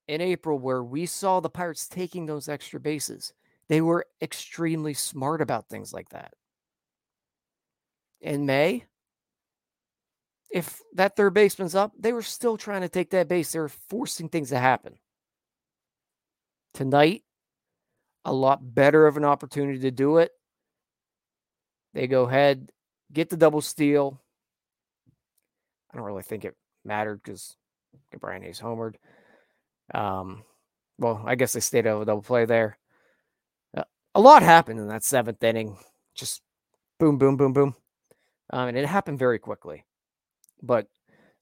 in 0.06 0.20
April 0.20 0.58
where 0.58 0.82
we 0.82 1.06
saw 1.06 1.40
the 1.40 1.50
Pirates 1.50 1.88
taking 1.88 2.26
those 2.26 2.48
extra 2.48 2.78
bases. 2.78 3.32
They 3.68 3.80
were 3.80 4.06
extremely 4.20 4.94
smart 4.94 5.40
about 5.40 5.68
things 5.68 5.92
like 5.92 6.10
that. 6.10 6.34
In 8.20 8.46
May, 8.46 8.84
if 10.50 10.80
that 10.94 11.16
third 11.16 11.34
baseman's 11.34 11.74
up, 11.74 11.92
they 11.98 12.12
were 12.12 12.22
still 12.22 12.56
trying 12.56 12.82
to 12.82 12.88
take 12.88 13.10
that 13.10 13.28
base. 13.28 13.52
They 13.52 13.58
were 13.58 13.68
forcing 13.68 14.28
things 14.28 14.50
to 14.50 14.58
happen. 14.58 14.98
Tonight, 16.74 17.22
a 18.24 18.32
lot 18.32 18.74
better 18.74 19.06
of 19.06 19.16
an 19.16 19.24
opportunity 19.24 19.80
to 19.80 19.90
do 19.90 20.18
it. 20.18 20.32
They 21.92 22.06
go 22.06 22.24
ahead, 22.24 22.70
get 23.12 23.30
the 23.30 23.36
double 23.36 23.60
steal. 23.60 24.20
I 25.92 25.96
don't 25.96 26.06
really 26.06 26.22
think 26.22 26.44
it 26.44 26.56
mattered 26.84 27.22
because 27.22 27.56
Brian 28.18 28.42
Hayes 28.42 28.60
homered. 28.60 28.94
Um, 29.92 30.44
well, 30.98 31.22
I 31.26 31.34
guess 31.34 31.52
they 31.52 31.60
stayed 31.60 31.86
out 31.86 31.96
of 31.96 32.02
a 32.02 32.04
double 32.04 32.22
play 32.22 32.44
there. 32.44 32.78
Uh, 33.76 33.84
a 34.14 34.20
lot 34.20 34.42
happened 34.42 34.78
in 34.78 34.88
that 34.88 35.04
seventh 35.04 35.42
inning. 35.42 35.76
Just 36.14 36.42
boom, 36.98 37.18
boom, 37.18 37.36
boom, 37.36 37.52
boom. 37.52 37.74
Um, 38.50 38.68
and 38.68 38.78
it 38.78 38.86
happened 38.86 39.18
very 39.18 39.38
quickly. 39.38 39.84
But 40.62 40.86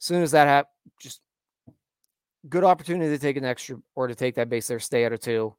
as 0.01 0.05
soon 0.05 0.23
as 0.23 0.31
that 0.33 0.49
happened, 0.49 0.73
just 0.99 1.21
good 2.49 2.65
opportunity 2.65 3.11
to 3.11 3.19
take 3.19 3.37
an 3.37 3.45
extra 3.45 3.77
or 3.95 4.09
to 4.09 4.15
take 4.15 4.35
that 4.37 4.49
base 4.49 4.67
there, 4.67 4.81
stay 4.81 5.05
out 5.05 5.13
of 5.13 5.21
two. 5.21 5.55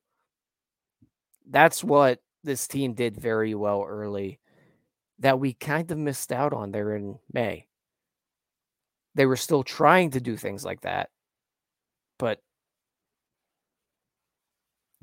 That's 1.49 1.83
what 1.83 2.19
this 2.43 2.67
team 2.67 2.93
did 2.93 3.15
very 3.15 3.55
well 3.55 3.85
early 3.87 4.39
that 5.19 5.39
we 5.39 5.53
kind 5.53 5.89
of 5.91 5.97
missed 5.97 6.31
out 6.31 6.53
on 6.53 6.71
there 6.71 6.95
in 6.95 7.17
May. 7.31 7.67
They 9.15 9.25
were 9.25 9.37
still 9.37 9.63
trying 9.63 10.11
to 10.11 10.21
do 10.21 10.35
things 10.35 10.65
like 10.65 10.81
that, 10.81 11.09
but 12.17 12.39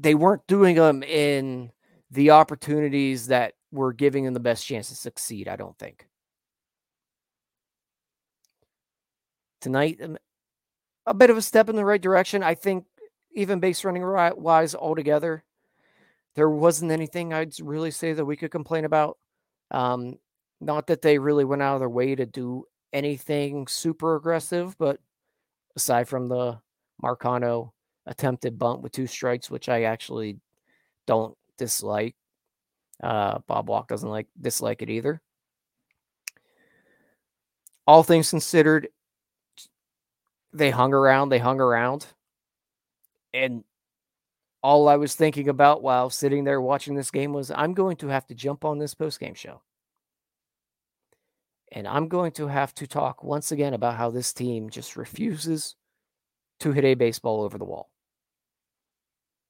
they 0.00 0.14
weren't 0.14 0.46
doing 0.46 0.76
them 0.76 1.02
in 1.02 1.70
the 2.10 2.30
opportunities 2.30 3.26
that 3.26 3.54
were 3.70 3.92
giving 3.92 4.24
them 4.24 4.34
the 4.34 4.40
best 4.40 4.66
chance 4.66 4.88
to 4.88 4.94
succeed, 4.94 5.46
I 5.46 5.56
don't 5.56 5.78
think. 5.78 6.06
Tonight, 9.60 10.00
um, 10.02 10.16
a 11.06 11.14
bit 11.14 11.30
of 11.30 11.36
a 11.36 11.42
step 11.42 11.68
in 11.68 11.76
the 11.76 11.84
right 11.84 12.00
direction. 12.00 12.42
I 12.42 12.54
think, 12.54 12.86
even 13.32 13.60
base 13.60 13.84
running 13.84 14.02
wise, 14.02 14.74
altogether, 14.74 15.44
there 16.34 16.50
wasn't 16.50 16.92
anything 16.92 17.32
I'd 17.32 17.54
really 17.60 17.90
say 17.90 18.12
that 18.12 18.24
we 18.24 18.36
could 18.36 18.50
complain 18.50 18.84
about. 18.84 19.18
Um, 19.70 20.18
not 20.60 20.86
that 20.88 21.02
they 21.02 21.18
really 21.18 21.44
went 21.44 21.62
out 21.62 21.74
of 21.74 21.80
their 21.80 21.88
way 21.88 22.14
to 22.14 22.26
do 22.26 22.64
anything 22.92 23.66
super 23.66 24.16
aggressive, 24.16 24.76
but 24.78 24.98
aside 25.76 26.08
from 26.08 26.28
the 26.28 26.58
Marcano 27.02 27.70
attempted 28.06 28.58
bunt 28.58 28.82
with 28.82 28.92
two 28.92 29.06
strikes, 29.06 29.50
which 29.50 29.68
I 29.68 29.84
actually 29.84 30.38
don't 31.06 31.36
dislike. 31.58 32.16
Uh, 33.02 33.38
Bob 33.46 33.68
Walk 33.68 33.88
doesn't 33.88 34.08
like 34.08 34.26
dislike 34.40 34.82
it 34.82 34.90
either. 34.90 35.20
All 37.86 38.02
things 38.02 38.30
considered, 38.30 38.88
they 40.52 40.70
hung 40.70 40.92
around, 40.92 41.28
they 41.28 41.38
hung 41.38 41.60
around. 41.60 42.06
And 43.32 43.64
all 44.62 44.88
I 44.88 44.96
was 44.96 45.14
thinking 45.14 45.48
about 45.48 45.82
while 45.82 46.10
sitting 46.10 46.44
there 46.44 46.60
watching 46.60 46.94
this 46.94 47.10
game 47.10 47.32
was 47.32 47.50
I'm 47.50 47.74
going 47.74 47.96
to 47.98 48.08
have 48.08 48.26
to 48.26 48.34
jump 48.34 48.64
on 48.64 48.78
this 48.78 48.94
post 48.94 49.18
game 49.18 49.34
show. 49.34 49.62
And 51.72 51.86
I'm 51.86 52.08
going 52.08 52.32
to 52.32 52.48
have 52.48 52.74
to 52.76 52.86
talk 52.86 53.22
once 53.22 53.52
again 53.52 53.74
about 53.74 53.96
how 53.96 54.10
this 54.10 54.32
team 54.32 54.70
just 54.70 54.96
refuses 54.96 55.76
to 56.60 56.72
hit 56.72 56.84
a 56.84 56.94
baseball 56.94 57.42
over 57.42 57.58
the 57.58 57.64
wall. 57.64 57.90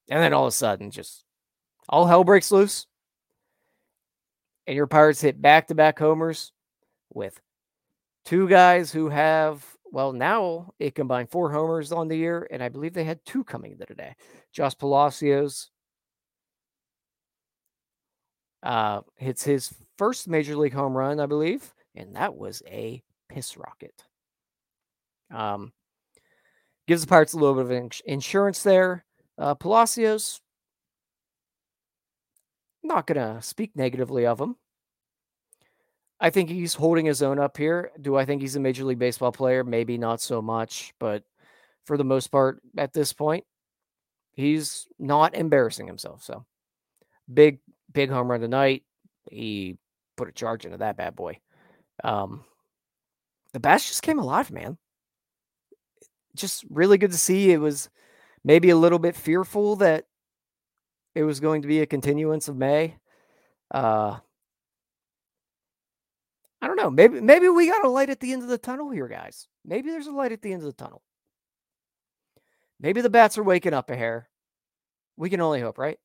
And 0.09 0.23
then 0.23 0.33
all 0.33 0.45
of 0.45 0.49
a 0.49 0.53
sudden, 0.53 0.91
just 0.91 1.25
all 1.89 2.07
hell 2.07 2.25
breaks 2.25 2.51
loose. 2.51 2.87
And 4.67 4.77
your 4.77 4.87
Pirates 4.87 5.21
hit 5.21 5.41
back 5.41 5.69
to 5.69 5.75
back 5.75 5.99
homers 5.99 6.53
with 7.13 7.41
two 8.25 8.49
guys 8.49 8.93
who 8.93 9.09
have, 9.09 9.65
well, 9.93 10.13
now 10.13 10.73
it 10.79 10.95
combined 10.95 11.31
four 11.31 11.51
homers 11.51 11.93
on 11.93 12.09
the 12.09 12.17
year. 12.17 12.47
And 12.51 12.63
I 12.63 12.69
believe 12.69 12.93
they 12.93 13.05
had 13.05 13.25
two 13.25 13.45
coming 13.45 13.73
into 13.73 13.87
today. 13.87 14.15
Josh 14.53 14.77
Palacios 14.79 15.71
uh, 18.63 19.01
hits 19.17 19.43
his 19.43 19.75
first 19.97 20.29
major 20.29 20.57
league 20.57 20.75
home 20.75 20.97
run, 20.97 21.19
I 21.19 21.27
believe. 21.27 21.73
And 21.95 22.15
that 22.17 22.37
was 22.37 22.63
a 22.67 23.03
piss 23.29 23.57
rocket. 23.57 24.05
Um, 25.33 25.73
gives 26.91 27.03
the 27.03 27.07
Pirates 27.07 27.35
a 27.35 27.37
little 27.37 27.55
bit 27.55 27.71
of 27.71 27.93
insurance 28.05 28.65
there. 28.65 29.05
Uh, 29.39 29.55
Palacios, 29.55 30.41
not 32.83 33.07
going 33.07 33.17
to 33.17 33.41
speak 33.41 33.71
negatively 33.77 34.27
of 34.27 34.41
him. 34.41 34.57
I 36.19 36.31
think 36.31 36.51
he's 36.51 36.75
holding 36.75 37.07
his 37.07 37.23
own 37.23 37.39
up 37.39 37.57
here. 37.57 37.93
Do 38.01 38.17
I 38.17 38.25
think 38.25 38.43
he's 38.43 38.57
a 38.57 38.61
Major 38.61 38.83
League 38.83 38.99
Baseball 38.99 39.31
player? 39.31 39.63
Maybe 39.63 39.99
not 39.99 40.21
so 40.21 40.43
much, 40.43 40.93
but 40.99 41.23
for 41.85 41.97
the 41.97 42.03
most 42.03 42.27
part, 42.33 42.61
at 42.77 42.93
this 42.93 43.13
point, 43.13 43.45
he's 44.33 44.89
not 44.99 45.37
embarrassing 45.37 45.87
himself. 45.87 46.25
So 46.25 46.45
big, 47.33 47.61
big 47.93 48.11
home 48.11 48.29
run 48.29 48.41
tonight. 48.41 48.83
He 49.31 49.79
put 50.17 50.29
a 50.29 50.33
charge 50.33 50.65
into 50.65 50.79
that 50.79 50.97
bad 50.97 51.15
boy. 51.15 51.39
Um, 52.03 52.43
the 53.53 53.61
bats 53.61 53.87
just 53.87 54.03
came 54.03 54.19
alive, 54.19 54.51
man. 54.51 54.77
Just 56.37 56.65
really 56.71 56.99
good 56.99 57.13
to 57.13 57.19
see. 57.19 57.53
It 57.53 57.61
was 57.61 57.89
maybe 58.45 58.71
a 58.71 58.77
little 58.77 58.99
bit 58.99 59.17
fearful 59.17 59.77
that 59.77 60.07
it 61.15 61.25
was 61.25 61.41
going 61.41 61.63
to 61.63 61.69
be 61.69 61.81
a 61.81 61.87
continuance 61.87 62.49
of 62.49 62.57
May. 62.57 62.97
Uh, 63.71 64.19
I 66.63 66.67
don't 66.67 66.77
know. 66.77 66.91
Maybe 66.91 67.21
maybe 67.21 67.49
we 67.49 67.69
got 67.69 67.85
a 67.85 67.89
light 67.89 68.11
at 68.11 68.21
the 68.21 68.33
end 68.33 68.43
of 68.43 68.49
the 68.49 68.59
tunnel 68.59 68.91
here, 68.91 69.09
guys. 69.09 69.49
Maybe 69.65 69.91
there's 69.91 70.07
a 70.07 70.13
light 70.13 70.33
at 70.33 70.43
the 70.43 70.53
end 70.53 70.63
of 70.63 70.67
the 70.67 70.85
tunnel. 70.85 71.03
Maybe 72.79 73.01
the 73.01 73.11
bats 73.11 73.39
are 73.39 73.43
waking 73.43 73.75
up 73.75 73.91
a 73.91 73.97
hair. 73.97 74.29
We 75.17 75.31
can 75.31 75.41
only 75.41 75.61
hope, 75.61 75.79
right? 75.79 75.99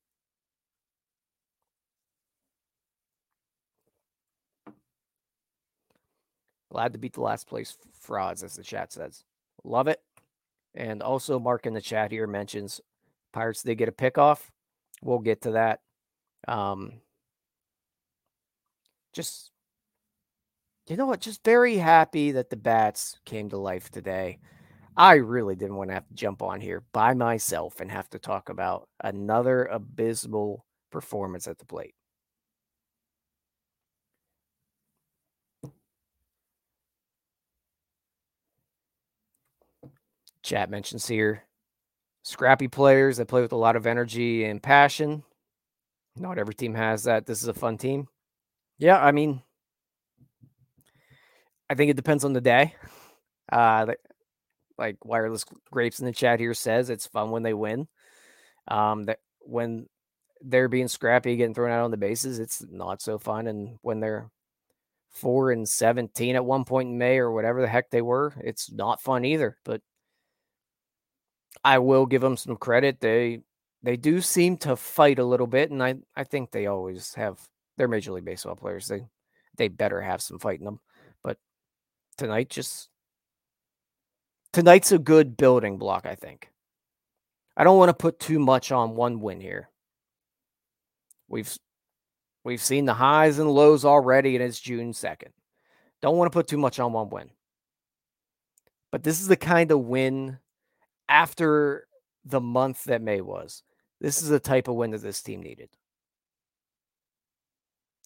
Glad 6.70 6.92
to 6.92 6.98
beat 6.98 7.14
the 7.14 7.22
last 7.22 7.46
place 7.46 7.76
frauds, 7.98 8.42
as 8.42 8.56
the 8.56 8.62
chat 8.62 8.92
says. 8.92 9.24
Love 9.64 9.88
it. 9.88 10.00
And 10.76 11.02
also, 11.02 11.38
Mark 11.38 11.66
in 11.66 11.74
the 11.74 11.80
chat 11.80 12.10
here 12.12 12.26
mentions 12.26 12.80
Pirates 13.32 13.62
did 13.62 13.76
get 13.76 13.88
a 13.88 13.92
pickoff. 13.92 14.40
We'll 15.02 15.18
get 15.18 15.42
to 15.42 15.52
that. 15.52 15.80
Um, 16.46 17.00
just, 19.12 19.50
you 20.88 20.96
know 20.96 21.06
what? 21.06 21.20
Just 21.20 21.42
very 21.44 21.76
happy 21.76 22.32
that 22.32 22.50
the 22.50 22.56
bats 22.56 23.18
came 23.24 23.48
to 23.50 23.56
life 23.56 23.90
today. 23.90 24.38
I 24.96 25.14
really 25.14 25.56
didn't 25.56 25.76
want 25.76 25.90
to 25.90 25.94
have 25.94 26.08
to 26.08 26.14
jump 26.14 26.42
on 26.42 26.60
here 26.60 26.84
by 26.92 27.14
myself 27.14 27.80
and 27.80 27.90
have 27.90 28.08
to 28.10 28.18
talk 28.18 28.48
about 28.48 28.88
another 29.02 29.64
abysmal 29.64 30.64
performance 30.90 31.46
at 31.46 31.58
the 31.58 31.66
plate. 31.66 31.95
Chat 40.46 40.70
mentions 40.70 41.08
here 41.08 41.42
scrappy 42.22 42.68
players 42.68 43.16
that 43.16 43.26
play 43.26 43.42
with 43.42 43.50
a 43.50 43.56
lot 43.56 43.74
of 43.74 43.84
energy 43.84 44.44
and 44.44 44.62
passion. 44.62 45.24
Not 46.14 46.38
every 46.38 46.54
team 46.54 46.74
has 46.74 47.02
that. 47.02 47.26
This 47.26 47.42
is 47.42 47.48
a 47.48 47.52
fun 47.52 47.78
team. 47.78 48.06
Yeah, 48.78 49.04
I 49.04 49.10
mean, 49.10 49.42
I 51.68 51.74
think 51.74 51.90
it 51.90 51.96
depends 51.96 52.24
on 52.24 52.32
the 52.32 52.40
day. 52.40 52.76
Uh, 53.50 53.86
like 54.78 55.04
wireless 55.04 55.44
grapes 55.72 55.98
in 55.98 56.06
the 56.06 56.12
chat 56.12 56.38
here 56.38 56.54
says, 56.54 56.90
it's 56.90 57.08
fun 57.08 57.30
when 57.30 57.42
they 57.42 57.54
win. 57.54 57.88
Um, 58.68 59.04
that 59.04 59.18
when 59.40 59.88
they're 60.42 60.68
being 60.68 60.86
scrappy, 60.86 61.34
getting 61.34 61.54
thrown 61.54 61.72
out 61.72 61.84
on 61.84 61.90
the 61.90 61.96
bases, 61.96 62.38
it's 62.38 62.64
not 62.70 63.02
so 63.02 63.18
fun. 63.18 63.48
And 63.48 63.78
when 63.82 63.98
they're 63.98 64.30
four 65.10 65.50
and 65.50 65.68
seventeen 65.68 66.36
at 66.36 66.44
one 66.44 66.64
point 66.64 66.88
in 66.88 66.98
May 66.98 67.18
or 67.18 67.32
whatever 67.32 67.62
the 67.62 67.68
heck 67.68 67.90
they 67.90 68.02
were, 68.02 68.32
it's 68.38 68.70
not 68.70 69.00
fun 69.00 69.24
either. 69.24 69.56
But 69.64 69.80
I 71.66 71.80
will 71.80 72.06
give 72.06 72.22
them 72.22 72.36
some 72.36 72.56
credit. 72.56 73.00
They 73.00 73.40
they 73.82 73.96
do 73.96 74.20
seem 74.20 74.56
to 74.58 74.76
fight 74.76 75.18
a 75.18 75.24
little 75.24 75.48
bit, 75.48 75.72
and 75.72 75.82
I 75.82 75.96
I 76.14 76.22
think 76.22 76.52
they 76.52 76.66
always 76.66 77.14
have. 77.14 77.40
They're 77.76 77.88
Major 77.88 78.12
League 78.12 78.24
Baseball 78.24 78.54
players. 78.54 78.86
They 78.86 79.02
they 79.56 79.66
better 79.66 80.00
have 80.00 80.22
some 80.22 80.38
fight 80.38 80.60
in 80.60 80.64
them. 80.64 80.78
But 81.24 81.38
tonight, 82.16 82.50
just 82.50 82.88
tonight's 84.52 84.92
a 84.92 84.98
good 84.98 85.36
building 85.36 85.76
block. 85.76 86.06
I 86.06 86.14
think. 86.14 86.52
I 87.56 87.64
don't 87.64 87.78
want 87.78 87.88
to 87.88 87.94
put 87.94 88.20
too 88.20 88.38
much 88.38 88.70
on 88.70 88.94
one 88.94 89.20
win 89.20 89.40
here. 89.40 89.68
We've 91.28 91.52
we've 92.44 92.62
seen 92.62 92.84
the 92.84 92.94
highs 92.94 93.40
and 93.40 93.50
lows 93.50 93.84
already, 93.84 94.36
and 94.36 94.44
it's 94.44 94.60
June 94.60 94.92
second. 94.92 95.32
Don't 96.00 96.16
want 96.16 96.30
to 96.30 96.36
put 96.36 96.46
too 96.46 96.58
much 96.58 96.78
on 96.78 96.92
one 96.92 97.10
win. 97.10 97.30
But 98.92 99.02
this 99.02 99.20
is 99.20 99.26
the 99.26 99.36
kind 99.36 99.72
of 99.72 99.80
win 99.80 100.38
after 101.08 101.86
the 102.24 102.40
month 102.40 102.84
that 102.84 103.02
May 103.02 103.20
was. 103.20 103.62
This 104.00 104.22
is 104.22 104.28
the 104.28 104.40
type 104.40 104.68
of 104.68 104.74
win 104.74 104.90
that 104.90 105.02
this 105.02 105.22
team 105.22 105.42
needed. 105.42 105.70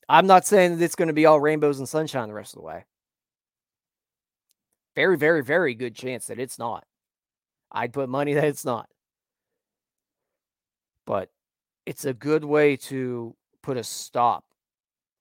I'm 0.08 0.26
not 0.26 0.46
saying 0.46 0.76
that 0.76 0.84
it's 0.84 0.96
going 0.96 1.08
to 1.08 1.14
be 1.14 1.26
all 1.26 1.40
rainbows 1.40 1.78
and 1.78 1.88
sunshine 1.88 2.28
the 2.28 2.34
rest 2.34 2.54
of 2.54 2.60
the 2.60 2.66
way. 2.66 2.84
Very, 4.96 5.16
very, 5.16 5.42
very 5.42 5.74
good 5.74 5.94
chance 5.94 6.26
that 6.26 6.40
it's 6.40 6.58
not. 6.58 6.84
I'd 7.70 7.92
put 7.92 8.08
money 8.08 8.34
that 8.34 8.44
it's 8.44 8.64
not. 8.64 8.88
But 11.06 11.30
it's 11.86 12.04
a 12.04 12.12
good 12.12 12.44
way 12.44 12.76
to 12.76 13.34
put 13.62 13.76
a 13.76 13.84
stop 13.84 14.44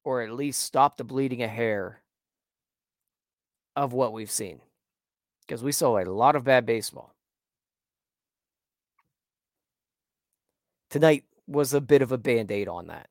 or 0.03 0.21
at 0.21 0.31
least 0.31 0.63
stop 0.63 0.97
the 0.97 1.03
bleeding 1.03 1.43
a 1.43 1.47
hair 1.47 2.01
of 3.75 3.93
what 3.93 4.13
we've 4.13 4.31
seen. 4.31 4.61
Because 5.41 5.63
we 5.63 5.71
saw 5.71 5.97
a 5.97 6.05
lot 6.05 6.35
of 6.35 6.43
bad 6.43 6.65
baseball. 6.65 7.13
Tonight 10.89 11.23
was 11.45 11.73
a 11.73 11.81
bit 11.81 12.01
of 12.01 12.11
a 12.11 12.17
band 12.17 12.51
aid 12.51 12.67
on 12.67 12.87
that. 12.87 13.09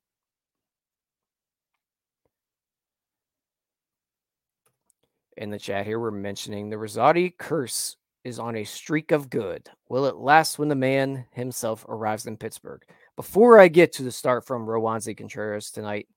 In 5.36 5.50
the 5.50 5.58
chat 5.58 5.86
here, 5.86 6.00
we're 6.00 6.10
mentioning 6.10 6.68
the 6.68 6.76
Rosati 6.76 7.36
curse 7.38 7.96
is 8.24 8.40
on 8.40 8.56
a 8.56 8.64
streak 8.64 9.12
of 9.12 9.30
good. 9.30 9.68
Will 9.88 10.06
it 10.06 10.16
last 10.16 10.58
when 10.58 10.68
the 10.68 10.74
man 10.74 11.26
himself 11.32 11.84
arrives 11.88 12.26
in 12.26 12.36
Pittsburgh? 12.36 12.82
Before 13.14 13.60
I 13.60 13.68
get 13.68 13.92
to 13.94 14.02
the 14.02 14.10
start 14.10 14.44
from 14.44 14.66
Roansy 14.66 15.16
Contreras 15.16 15.70
tonight, 15.70 16.08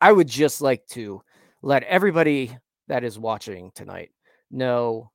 I 0.00 0.10
would 0.10 0.26
just 0.26 0.60
like 0.60 0.84
to 0.88 1.22
let 1.62 1.84
everybody 1.84 2.56
that 2.88 3.04
is 3.04 3.18
watching 3.18 3.70
tonight 3.76 4.10
know 4.50 5.12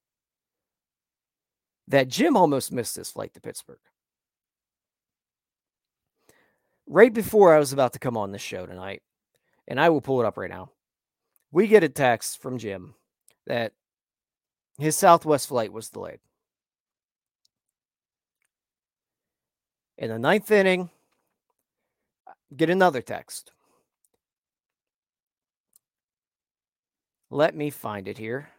that 1.89 2.07
Jim 2.07 2.37
almost 2.37 2.71
missed 2.71 2.95
his 2.95 3.11
flight 3.11 3.33
to 3.33 3.41
Pittsburgh 3.41 3.79
right 6.87 7.13
before 7.13 7.53
I 7.53 7.59
was 7.59 7.73
about 7.73 7.93
to 7.93 7.99
come 7.99 8.17
on 8.17 8.31
the 8.31 8.39
show 8.39 8.65
tonight, 8.65 9.03
and 9.67 9.79
I 9.79 9.89
will 9.89 10.01
pull 10.01 10.21
it 10.21 10.25
up 10.25 10.37
right 10.37 10.49
now. 10.49 10.71
We 11.51 11.67
get 11.67 11.83
a 11.83 11.89
text 11.89 12.41
from 12.41 12.57
Jim 12.57 12.95
that 13.45 13.73
his 14.77 14.95
Southwest 14.95 15.47
flight 15.47 15.71
was 15.71 15.89
delayed. 15.89 16.19
In 19.97 20.09
the 20.09 20.19
ninth 20.19 20.51
inning, 20.51 20.89
get 22.55 22.69
another 22.69 23.01
text. 23.01 23.51
Let 27.29 27.55
me 27.55 27.69
find 27.69 28.07
it 28.07 28.17
here. 28.17 28.49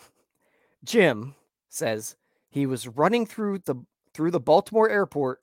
Jim 0.84 1.34
says 1.68 2.16
he 2.48 2.66
was 2.66 2.88
running 2.88 3.26
through 3.26 3.58
the 3.58 3.74
through 4.14 4.30
the 4.30 4.40
Baltimore 4.40 4.88
airport 4.88 5.40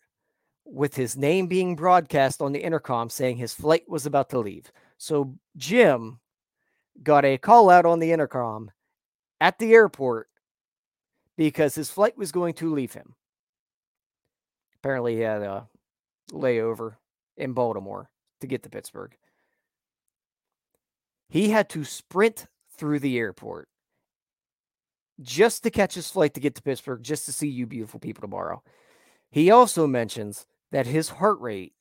with 0.70 0.96
his 0.96 1.16
name 1.16 1.48
being 1.48 1.76
broadcast 1.76 2.42
on 2.42 2.52
the 2.52 2.64
intercom 2.64 3.10
saying 3.10 3.38
his 3.38 3.54
flight 3.54 3.84
was 3.88 4.06
about 4.06 4.30
to 4.30 4.40
leave. 4.40 4.72
So 4.98 5.36
Jim 5.56 6.20
got 7.02 7.26
a 7.26 7.38
call 7.38 7.70
out 7.70 7.86
on 7.86 8.00
the 8.00 8.12
intercom 8.12 8.72
at 9.40 9.60
the 9.60 9.74
airport 9.74 10.28
because 11.38 11.76
his 11.76 11.90
flight 11.90 12.18
was 12.18 12.32
going 12.32 12.54
to 12.56 12.74
leave 12.74 12.94
him. 12.94 13.16
Apparently, 14.76 15.16
he 15.16 15.22
had 15.22 15.42
a 15.42 15.68
layover 16.32 16.96
in 17.36 17.54
Baltimore 17.54 18.10
to 18.42 18.48
get 18.48 18.64
to 18.64 18.70
Pittsburgh. 18.70 19.16
He 21.30 21.50
had 21.50 21.70
to 21.70 21.84
sprint 21.84 22.48
through 22.78 23.00
the 23.00 23.18
airport 23.18 23.70
just 25.22 25.64
to 25.64 25.72
catch 25.72 25.96
his 25.96 26.10
flight 26.10 26.34
to 26.36 26.40
get 26.40 26.56
to 26.56 26.62
Pittsburgh, 26.62 27.02
just 27.02 27.26
to 27.26 27.34
see 27.34 27.48
you 27.48 27.66
beautiful 27.66 28.00
people 28.00 28.22
tomorrow. 28.22 28.64
He 29.30 29.50
also 29.52 29.88
mentions 29.88 30.46
that 30.72 30.88
his 30.88 31.10
heart 31.10 31.40
rate 31.40 31.74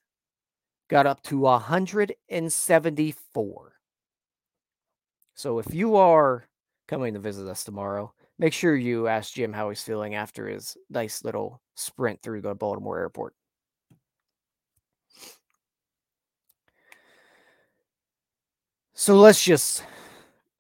got 0.88 1.06
up 1.06 1.22
to 1.24 1.38
174. 1.38 3.72
So 5.34 5.58
if 5.58 5.74
you 5.74 5.96
are 5.96 6.48
coming 6.88 7.14
to 7.14 7.20
visit 7.20 7.48
us 7.48 7.64
tomorrow, 7.64 8.12
make 8.38 8.52
sure 8.52 8.76
you 8.76 9.08
ask 9.08 9.34
Jim 9.34 9.52
how 9.52 9.68
he's 9.68 9.82
feeling 9.82 10.14
after 10.14 10.48
his 10.48 10.76
nice 10.88 11.24
little 11.24 11.60
sprint 11.74 12.22
through 12.22 12.42
the 12.42 12.54
Baltimore 12.54 12.98
airport. 12.98 13.34
So 18.94 19.16
let's 19.16 19.44
just 19.44 19.82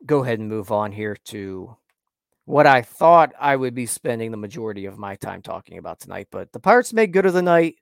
go 0.04 0.22
ahead 0.22 0.38
and 0.38 0.48
move 0.48 0.70
on 0.70 0.92
here 0.92 1.16
to 1.26 1.74
what 2.44 2.66
I 2.66 2.82
thought 2.82 3.32
I 3.40 3.56
would 3.56 3.74
be 3.74 3.86
spending 3.86 4.30
the 4.30 4.36
majority 4.36 4.84
of 4.84 4.98
my 4.98 5.16
time 5.16 5.40
talking 5.40 5.78
about 5.78 6.00
tonight. 6.00 6.28
But 6.30 6.52
the 6.52 6.60
Pirates 6.60 6.92
made 6.92 7.12
good 7.12 7.24
of 7.24 7.32
the 7.32 7.40
night. 7.40 7.76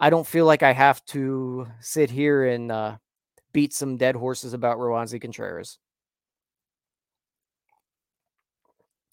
I 0.00 0.08
don't 0.08 0.26
feel 0.26 0.46
like 0.46 0.62
I 0.62 0.72
have 0.72 1.04
to 1.06 1.66
sit 1.80 2.10
here 2.10 2.46
and 2.46 2.72
uh, 2.72 2.96
beat 3.52 3.74
some 3.74 3.98
dead 3.98 4.16
horses 4.16 4.54
about 4.54 4.78
Roansy 4.78 5.20
Contreras. 5.20 5.78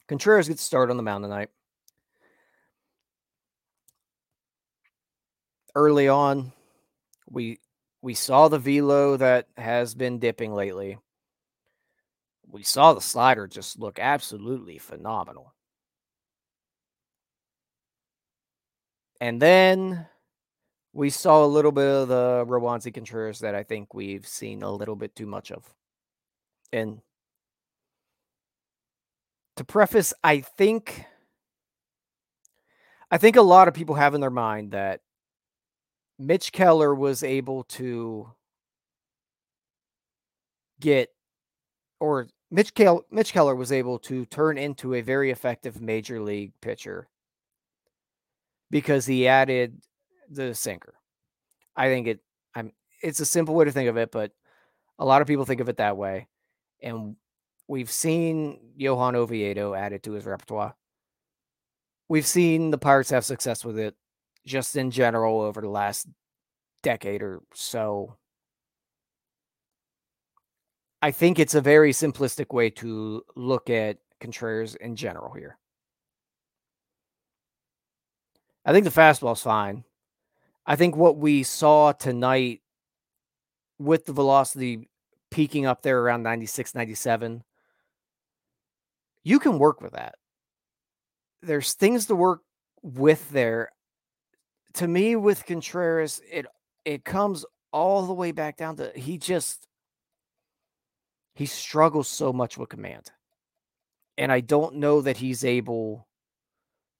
Contreras 0.07 0.47
gets 0.47 0.63
started 0.63 0.91
on 0.91 0.97
the 0.97 1.03
mound 1.03 1.25
tonight. 1.25 1.49
Early 5.75 6.07
on, 6.07 6.53
we 7.29 7.59
we 8.01 8.13
saw 8.13 8.47
the 8.47 8.57
velo 8.57 9.17
that 9.17 9.47
has 9.57 9.93
been 9.93 10.19
dipping 10.19 10.53
lately. 10.53 10.97
We 12.49 12.63
saw 12.63 12.93
the 12.93 13.01
slider 13.01 13.45
just 13.45 13.77
look 13.77 13.99
absolutely 13.99 14.77
phenomenal. 14.77 15.53
And 19.19 19.41
then 19.41 20.07
we 20.97 21.11
saw 21.11 21.45
a 21.45 21.47
little 21.47 21.71
bit 21.71 21.85
of 21.85 22.07
the 22.07 22.43
Roansy 22.47 22.91
Contreras 22.91 23.37
that 23.39 23.53
I 23.53 23.61
think 23.61 23.93
we've 23.93 24.25
seen 24.25 24.63
a 24.63 24.71
little 24.71 24.95
bit 24.95 25.15
too 25.15 25.27
much 25.27 25.51
of. 25.51 25.63
And 26.73 27.01
to 29.57 29.63
preface, 29.63 30.11
I 30.23 30.39
think 30.39 31.05
I 33.11 33.19
think 33.19 33.35
a 33.35 33.43
lot 33.43 33.67
of 33.67 33.75
people 33.75 33.93
have 33.93 34.15
in 34.15 34.21
their 34.21 34.31
mind 34.31 34.71
that 34.71 35.01
Mitch 36.17 36.51
Keller 36.51 36.95
was 36.95 37.21
able 37.21 37.63
to 37.65 38.31
get 40.79 41.09
or 41.99 42.27
Mitch, 42.49 42.73
Kel- 42.73 43.05
Mitch 43.11 43.33
Keller 43.33 43.55
was 43.55 43.71
able 43.71 43.99
to 43.99 44.25
turn 44.25 44.57
into 44.57 44.95
a 44.95 45.01
very 45.01 45.29
effective 45.29 45.79
major 45.79 46.19
league 46.19 46.53
pitcher 46.59 47.07
because 48.71 49.05
he 49.05 49.27
added 49.27 49.79
the 50.29 50.53
sinker. 50.53 50.95
I 51.75 51.87
think 51.87 52.07
it 52.07 52.19
I'm 52.55 52.71
it's 53.01 53.19
a 53.19 53.25
simple 53.25 53.55
way 53.55 53.65
to 53.65 53.71
think 53.71 53.89
of 53.89 53.97
it, 53.97 54.11
but 54.11 54.31
a 54.99 55.05
lot 55.05 55.21
of 55.21 55.27
people 55.27 55.45
think 55.45 55.61
of 55.61 55.69
it 55.69 55.77
that 55.77 55.97
way. 55.97 56.27
And 56.81 57.15
we've 57.67 57.91
seen 57.91 58.59
Johan 58.75 59.15
Oviedo 59.15 59.73
added 59.73 60.03
to 60.03 60.13
his 60.13 60.25
repertoire. 60.25 60.75
We've 62.09 62.25
seen 62.25 62.71
the 62.71 62.77
Pirates 62.77 63.09
have 63.09 63.25
success 63.25 63.65
with 63.65 63.77
it 63.77 63.95
just 64.45 64.75
in 64.75 64.91
general 64.91 65.41
over 65.41 65.61
the 65.61 65.69
last 65.69 66.07
decade 66.81 67.21
or 67.21 67.41
so. 67.53 68.17
I 71.01 71.11
think 71.11 71.37
it's 71.37 71.53
a 71.53 71.61
very 71.61 71.91
simplistic 71.91 72.53
way 72.53 72.69
to 72.71 73.23
look 73.35 73.69
at 73.69 73.97
Contreras 74.19 74.75
in 74.75 74.95
general 74.95 75.33
here. 75.33 75.57
I 78.65 78.73
think 78.73 78.83
the 78.83 78.91
fastball's 78.91 79.43
fine. 79.43 79.83
I 80.67 80.75
think 80.75 80.97
what 80.97 81.17
we 81.17 81.43
saw 81.43 81.93
tonight 81.93 82.61
with 83.79 84.05
the 84.05 84.11
velocity 84.11 84.89
peaking 85.31 85.65
up 85.65 85.81
there 85.81 86.01
around 86.01 86.23
96, 86.23 86.75
97, 86.75 87.43
you 89.23 89.39
can 89.39 89.59
work 89.59 89.79
with 89.79 89.93
that. 89.93 90.15
There's 91.41 91.73
things 91.73 92.07
to 92.07 92.15
work 92.15 92.41
with 92.83 93.29
there. 93.29 93.69
To 94.73 94.87
me, 94.87 95.15
with 95.15 95.45
Contreras, 95.45 96.21
it 96.29 96.45
it 96.83 97.05
comes 97.05 97.45
all 97.71 98.05
the 98.05 98.13
way 98.13 98.31
back 98.31 98.57
down 98.57 98.75
to 98.77 98.91
he 98.95 99.17
just 99.17 99.67
he 101.33 101.45
struggles 101.45 102.07
so 102.07 102.33
much 102.33 102.57
with 102.57 102.69
command. 102.69 103.11
And 104.17 104.31
I 104.31 104.41
don't 104.41 104.75
know 104.75 105.01
that 105.01 105.17
he's 105.17 105.45
able 105.45 106.07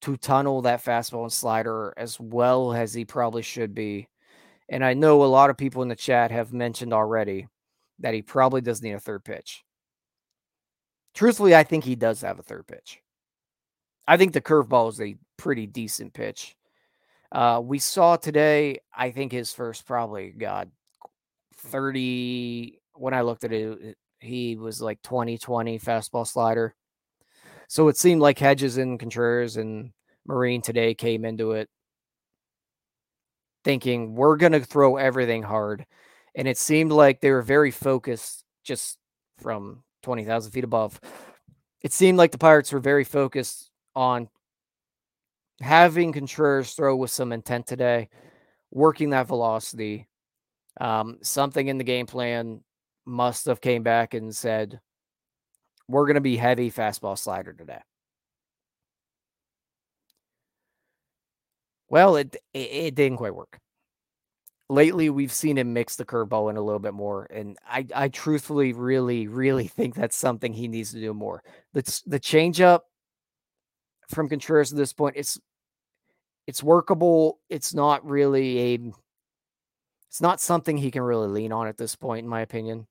to 0.02 0.18
tunnel 0.18 0.62
that 0.62 0.84
fastball 0.84 1.24
and 1.24 1.34
slider 1.34 1.94
as 1.98 2.20
well 2.20 2.74
as 2.74 2.94
he 2.94 3.06
probably 3.06 3.42
should 3.42 3.74
be. 3.74 4.08
And 4.70 4.84
I 4.84 4.94
know 4.94 5.24
a 5.24 5.26
lot 5.26 5.50
of 5.50 5.58
people 5.58 5.82
in 5.82 5.88
the 5.88 5.96
chat 5.96 6.32
have 6.32 6.54
mentioned 6.54 6.94
already 6.94 7.48
that 8.00 8.14
he 8.14 8.22
probably 8.22 8.62
does 8.62 8.82
need 8.82 8.94
a 8.94 9.00
third 9.00 9.24
pitch. 9.24 9.64
Truthfully, 11.14 11.56
I 11.56 11.64
think 11.64 11.84
he 11.84 11.96
does 11.96 12.22
have 12.22 12.38
a 12.38 12.44
third 12.44 12.68
pitch. 12.68 13.02
I 14.08 14.18
think 14.18 14.34
the 14.34 14.42
curveball 14.42 14.90
is 14.90 15.02
a 15.02 15.18
pretty 15.38 15.66
decent 15.66 16.14
pitch. 16.14 16.56
Uh, 17.32 17.60
we 17.64 17.80
saw 17.80 18.16
today, 18.16 18.80
I 18.96 19.12
think 19.12 19.32
his 19.32 19.52
first 19.52 19.86
probably 19.86 20.30
got 20.30 20.68
30. 21.56 22.80
When 22.94 23.14
I 23.14 23.22
looked 23.22 23.44
at 23.44 23.52
it, 23.52 23.98
he 24.20 24.56
was 24.56 24.82
like 24.82 25.02
20 25.02 25.38
20 25.38 25.80
fastball 25.80 26.26
slider. 26.26 26.76
So 27.68 27.88
it 27.90 27.98
seemed 27.98 28.22
like 28.22 28.40
Hedges 28.40 28.78
and 28.78 29.00
Contreras 29.00 29.58
and 29.58 29.92
Marin 30.26 30.62
today 30.62 30.94
came 30.94 31.26
into 31.26 31.52
it 31.52 31.70
thinking 33.68 34.16
we're 34.16 34.38
going 34.38 34.54
to 34.54 34.64
throw 34.64 34.96
everything 34.96 35.44
hard. 35.44 35.86
And 36.36 36.48
it 36.48 36.58
seemed 36.58 36.94
like 36.94 37.20
they 37.20 37.32
were 37.32 37.42
very 37.42 37.70
focused 37.70 38.46
just 38.64 38.98
from 39.40 39.84
20,000 40.04 40.52
feet 40.52 40.64
above. 40.64 41.02
It 41.82 41.92
seemed 41.92 42.18
like 42.18 42.32
the 42.32 42.38
Pirates 42.38 42.72
were 42.72 42.80
very 42.80 43.04
focused 43.04 43.70
on 43.94 44.30
having 45.60 46.14
Contreras 46.14 46.72
throw 46.74 46.96
with 46.96 47.12
some 47.12 47.34
intent 47.34 47.68
today, 47.68 48.08
working 48.72 49.10
that 49.10 49.28
velocity. 49.28 50.08
Um, 50.80 51.18
something 51.22 51.68
in 51.68 51.78
the 51.78 51.84
game 51.84 52.06
plan 52.06 52.62
must 53.06 53.48
have 53.48 53.60
came 53.60 53.84
back 53.84 54.14
and 54.14 54.34
said, 54.34 54.80
we're 55.88 56.06
going 56.06 56.16
to 56.16 56.22
be 56.22 56.38
heavy 56.38 56.72
fastball 56.72 57.18
slider 57.18 57.54
today. 57.54 57.80
Well, 61.90 62.18
it, 62.18 62.36
it, 62.54 62.60
it 62.60 62.96
didn't 62.96 63.18
quite 63.18 63.36
work. 63.36 63.60
Lately, 64.70 65.10
we've 65.10 65.32
seen 65.32 65.58
him 65.58 65.72
mix 65.72 65.96
the 65.96 66.04
curveball 66.04 66.50
in 66.50 66.58
a 66.58 66.62
little 66.62 66.80
bit 66.80 66.94
more, 66.94 67.26
and 67.32 67.58
I 67.66 67.86
I 67.96 68.08
truthfully 68.10 68.74
really 68.74 69.28
really 69.28 69.68
think 69.68 69.96
that's 69.96 70.18
something 70.18 70.52
he 70.52 70.68
needs 70.68 70.92
to 70.92 71.00
do 71.00 71.14
more. 71.14 71.42
The 71.74 72.02
the 72.06 72.20
changeup 72.20 72.82
from 74.10 74.28
Contreras 74.28 74.74
at 74.74 74.78
this 74.78 74.92
point, 74.92 75.16
it's 75.16 75.40
it's 76.48 76.62
workable. 76.62 77.40
It's 77.50 77.74
not 77.74 78.06
really 78.06 78.60
a 78.60 78.92
it's 80.10 80.22
not 80.22 80.42
something 80.42 80.78
he 80.78 80.92
can 80.92 81.04
really 81.04 81.28
lean 81.30 81.54
on 81.54 81.68
at 81.68 81.78
this 81.78 81.96
point, 81.96 82.26
in 82.26 82.30
my 82.30 82.42
opinion. 82.42 82.88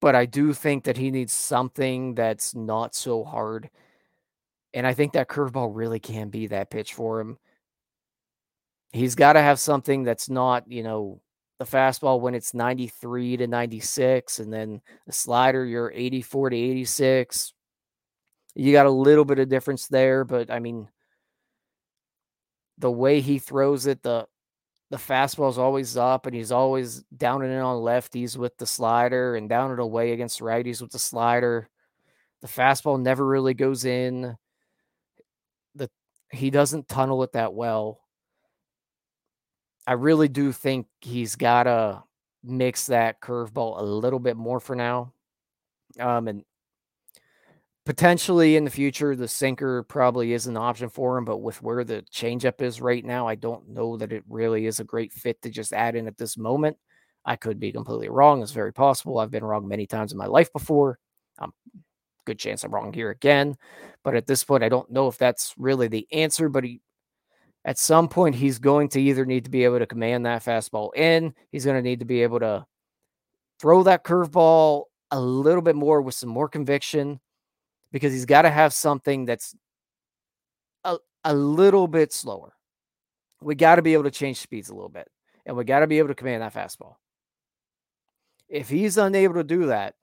But 0.00 0.14
I 0.14 0.26
do 0.26 0.52
think 0.52 0.84
that 0.84 0.96
he 0.96 1.10
needs 1.10 1.32
something 1.32 2.14
that's 2.14 2.54
not 2.54 2.94
so 2.94 3.24
hard. 3.24 3.70
And 4.74 4.86
I 4.86 4.92
think 4.92 5.14
that 5.14 5.28
curveball 5.28 5.70
really 5.74 6.00
can 6.00 6.28
be 6.28 6.48
that 6.48 6.70
pitch 6.70 6.94
for 6.94 7.20
him. 7.20 7.38
He's 8.92 9.14
got 9.14 9.34
to 9.34 9.40
have 9.40 9.58
something 9.58 10.04
that's 10.04 10.28
not, 10.28 10.70
you 10.70 10.82
know, 10.82 11.20
the 11.58 11.64
fastball 11.64 12.20
when 12.20 12.34
it's 12.34 12.52
93 12.52 13.38
to 13.38 13.46
96, 13.46 14.38
and 14.40 14.52
then 14.52 14.82
the 15.06 15.12
slider, 15.12 15.64
you're 15.64 15.90
84 15.90 16.50
to 16.50 16.56
86. 16.56 17.54
You 18.54 18.72
got 18.72 18.86
a 18.86 18.90
little 18.90 19.24
bit 19.24 19.38
of 19.38 19.48
difference 19.48 19.88
there, 19.88 20.24
but 20.24 20.50
I 20.50 20.58
mean, 20.58 20.88
the 22.78 22.90
way 22.90 23.20
he 23.20 23.38
throws 23.38 23.86
it, 23.86 24.02
the 24.02 24.26
the 24.90 24.96
fastball 24.96 25.50
is 25.50 25.58
always 25.58 25.96
up 25.96 26.26
and 26.26 26.34
he's 26.34 26.52
always 26.52 27.02
down 27.16 27.42
and 27.42 27.52
in 27.52 27.58
on 27.58 27.82
lefties 27.82 28.36
with 28.36 28.56
the 28.56 28.66
slider 28.66 29.34
and 29.34 29.48
down 29.48 29.70
and 29.70 29.80
away 29.80 30.12
against 30.12 30.40
righties 30.40 30.80
with 30.80 30.92
the 30.92 30.98
slider. 30.98 31.68
The 32.40 32.48
fastball 32.48 33.00
never 33.00 33.26
really 33.26 33.54
goes 33.54 33.84
in. 33.84 34.36
The 35.74 35.90
he 36.30 36.50
doesn't 36.50 36.88
tunnel 36.88 37.22
it 37.24 37.32
that 37.32 37.52
well. 37.52 38.00
I 39.86 39.94
really 39.94 40.28
do 40.28 40.52
think 40.52 40.86
he's 41.00 41.36
got 41.36 41.64
to 41.64 42.02
mix 42.44 42.86
that 42.86 43.20
curveball 43.20 43.80
a 43.80 43.82
little 43.82 44.18
bit 44.18 44.36
more 44.36 44.60
for 44.60 44.76
now. 44.76 45.12
Um, 45.98 46.28
and 46.28 46.44
potentially 47.86 48.56
in 48.56 48.64
the 48.64 48.70
future, 48.70 49.14
the 49.14 49.28
sinker 49.28 49.84
probably 49.84 50.32
is 50.32 50.48
an 50.48 50.56
option 50.56 50.90
for 50.90 51.16
him. 51.16 51.24
But 51.24 51.38
with 51.38 51.62
where 51.62 51.84
the 51.84 52.04
changeup 52.12 52.60
is 52.60 52.80
right 52.80 53.04
now, 53.04 53.26
I 53.26 53.36
don't 53.36 53.68
know 53.68 53.96
that 53.96 54.12
it 54.12 54.24
really 54.28 54.66
is 54.66 54.80
a 54.80 54.84
great 54.84 55.12
fit 55.12 55.40
to 55.42 55.50
just 55.50 55.72
add 55.72 55.94
in 55.94 56.08
at 56.08 56.18
this 56.18 56.36
moment. 56.36 56.76
I 57.24 57.36
could 57.36 57.58
be 57.58 57.72
completely 57.72 58.08
wrong. 58.08 58.42
It's 58.42 58.52
very 58.52 58.72
possible. 58.72 59.18
I've 59.18 59.30
been 59.30 59.44
wrong 59.44 59.66
many 59.66 59.86
times 59.86 60.12
in 60.12 60.18
my 60.18 60.26
life 60.26 60.52
before. 60.52 60.98
Um, 61.38 61.52
good 62.24 62.38
chance 62.38 62.64
I'm 62.64 62.74
wrong 62.74 62.92
here 62.92 63.10
again. 63.10 63.56
But 64.04 64.16
at 64.16 64.26
this 64.26 64.44
point, 64.44 64.64
I 64.64 64.68
don't 64.68 64.90
know 64.90 65.06
if 65.06 65.16
that's 65.16 65.54
really 65.56 65.88
the 65.88 66.06
answer. 66.12 66.48
But 66.48 66.64
he, 66.64 66.80
at 67.64 67.78
some 67.78 68.08
point, 68.08 68.34
he's 68.34 68.58
going 68.58 68.88
to 68.90 69.00
either 69.00 69.24
need 69.24 69.44
to 69.44 69.50
be 69.50 69.64
able 69.64 69.78
to 69.78 69.86
command 69.86 70.26
that 70.26 70.44
fastball 70.44 70.94
in. 70.96 71.34
He's 71.52 71.64
going 71.64 71.76
to 71.76 71.88
need 71.88 72.00
to 72.00 72.04
be 72.04 72.24
able 72.24 72.40
to 72.40 72.66
throw 73.60 73.84
that 73.84 74.04
curveball 74.04 74.84
a 75.12 75.20
little 75.20 75.62
bit 75.62 75.76
more 75.76 76.02
with 76.02 76.16
some 76.16 76.28
more 76.28 76.48
conviction 76.48 77.20
because 77.96 78.12
he's 78.12 78.26
got 78.26 78.42
to 78.42 78.50
have 78.50 78.74
something 78.74 79.24
that's 79.24 79.54
a, 80.84 80.98
a 81.24 81.34
little 81.34 81.88
bit 81.88 82.12
slower. 82.12 82.52
We 83.40 83.54
got 83.54 83.76
to 83.76 83.82
be 83.82 83.94
able 83.94 84.04
to 84.04 84.10
change 84.10 84.36
speeds 84.36 84.68
a 84.68 84.74
little 84.74 84.90
bit, 84.90 85.08
and 85.46 85.56
we 85.56 85.64
got 85.64 85.80
to 85.80 85.86
be 85.86 85.96
able 85.96 86.08
to 86.08 86.14
command 86.14 86.42
that 86.42 86.52
fastball. 86.52 86.96
If 88.50 88.68
he's 88.68 88.98
unable 88.98 89.36
to 89.36 89.44
do 89.44 89.64
that, 89.68 89.94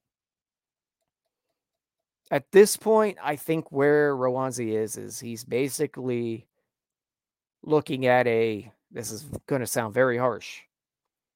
at 2.32 2.52
this 2.52 2.78
point, 2.78 3.20
I 3.24 3.36
think 3.36 3.72
where 3.72 4.16
Roansy 4.16 4.72
is, 4.72 4.98
is 4.98 5.20
he's 5.20 5.44
basically 5.46 6.48
looking 7.62 8.08
at 8.08 8.26
a, 8.26 8.72
this 8.92 9.12
is 9.12 9.22
going 9.46 9.62
to 9.62 9.68
sound 9.68 9.94
very 9.94 10.18
harsh. 10.18 10.62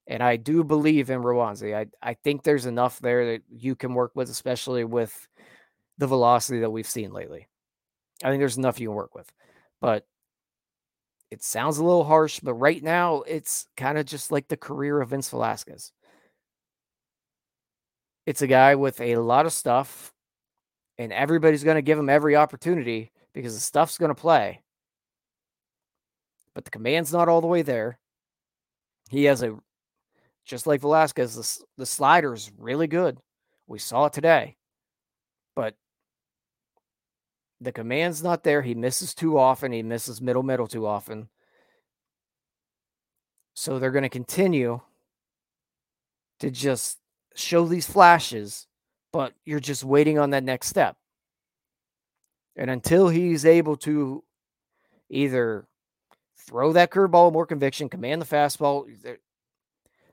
And 0.07 0.23
I 0.23 0.37
do 0.37 0.63
believe 0.63 1.11
in 1.11 1.21
Roansy. 1.21 1.75
I, 1.75 1.85
I 2.01 2.15
think 2.15 2.41
there's 2.41 2.65
enough 2.65 2.99
there 2.99 3.33
that 3.33 3.43
you 3.47 3.75
can 3.75 3.93
work 3.93 4.13
with, 4.15 4.31
especially 4.31 4.85
with 4.85 5.27
the 5.97 6.07
velocity 6.07 6.59
that 6.59 6.71
we've 6.71 6.87
seen 6.87 7.11
lately. 7.11 7.47
I 8.23 8.29
think 8.29 8.39
there's 8.39 8.57
enough 8.57 8.79
you 8.79 8.89
can 8.89 8.95
work 8.95 9.15
with. 9.15 9.31
But 9.81 10.05
it 11.29 11.43
sounds 11.43 11.77
a 11.77 11.83
little 11.83 12.03
harsh, 12.03 12.39
but 12.39 12.53
right 12.53 12.81
now 12.81 13.21
it's 13.21 13.67
kind 13.75 13.97
of 13.97 14.05
just 14.05 14.31
like 14.31 14.47
the 14.47 14.57
career 14.57 15.01
of 15.01 15.09
Vince 15.09 15.29
Velasquez. 15.29 15.91
It's 18.25 18.41
a 18.41 18.47
guy 18.47 18.75
with 18.75 18.99
a 19.01 19.17
lot 19.17 19.45
of 19.45 19.53
stuff, 19.53 20.13
and 20.97 21.13
everybody's 21.13 21.63
going 21.63 21.75
to 21.75 21.81
give 21.81 21.99
him 21.99 22.09
every 22.09 22.35
opportunity 22.35 23.11
because 23.33 23.53
the 23.53 23.59
stuff's 23.59 23.97
going 23.97 24.09
to 24.13 24.15
play. 24.15 24.61
But 26.53 26.65
the 26.65 26.71
command's 26.71 27.13
not 27.13 27.29
all 27.29 27.41
the 27.41 27.47
way 27.47 27.61
there. 27.61 27.99
He 29.09 29.25
has 29.25 29.43
a, 29.43 29.55
just 30.45 30.67
like 30.67 30.81
Velasquez, 30.81 31.35
the, 31.35 31.65
the 31.77 31.85
slider 31.85 32.33
is 32.33 32.51
really 32.57 32.87
good. 32.87 33.19
We 33.67 33.79
saw 33.79 34.05
it 34.05 34.13
today. 34.13 34.57
The 37.59 37.71
command's 37.71 38.21
not 38.21 38.43
there. 38.43 38.61
He 38.61 38.75
misses 38.75 39.13
too 39.13 39.37
often. 39.37 39.71
He 39.71 39.81
misses 39.81 40.21
middle 40.21 40.43
middle 40.43 40.67
too 40.67 40.85
often. 40.85 41.29
So 43.53 43.79
they're 43.79 43.91
going 43.91 44.03
to 44.03 44.09
continue 44.09 44.81
to 46.39 46.51
just 46.51 46.99
show 47.35 47.65
these 47.65 47.87
flashes, 47.87 48.67
but 49.11 49.33
you're 49.45 49.59
just 49.59 49.83
waiting 49.83 50.19
on 50.19 50.29
that 50.29 50.43
next 50.43 50.67
step. 50.67 50.95
And 52.55 52.69
until 52.69 53.09
he's 53.09 53.45
able 53.45 53.77
to 53.77 54.23
either 55.09 55.67
throw 56.35 56.73
that 56.73 56.91
curveball 56.91 57.33
more 57.33 57.45
conviction, 57.45 57.89
command 57.89 58.21
the 58.21 58.25
fastball. 58.25 58.85
There, 59.01 59.17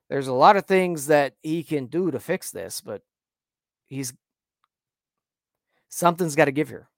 there's 0.08 0.26
a 0.26 0.32
lot 0.32 0.56
of 0.56 0.66
things 0.66 1.06
that 1.06 1.34
he 1.42 1.62
can 1.62 1.86
do 1.86 2.10
to 2.10 2.18
fix 2.18 2.50
this, 2.50 2.80
but 2.80 3.02
he's 3.86 4.12
something's 5.88 6.34
got 6.34 6.46
to 6.46 6.52
give 6.52 6.68
here. 6.68 6.88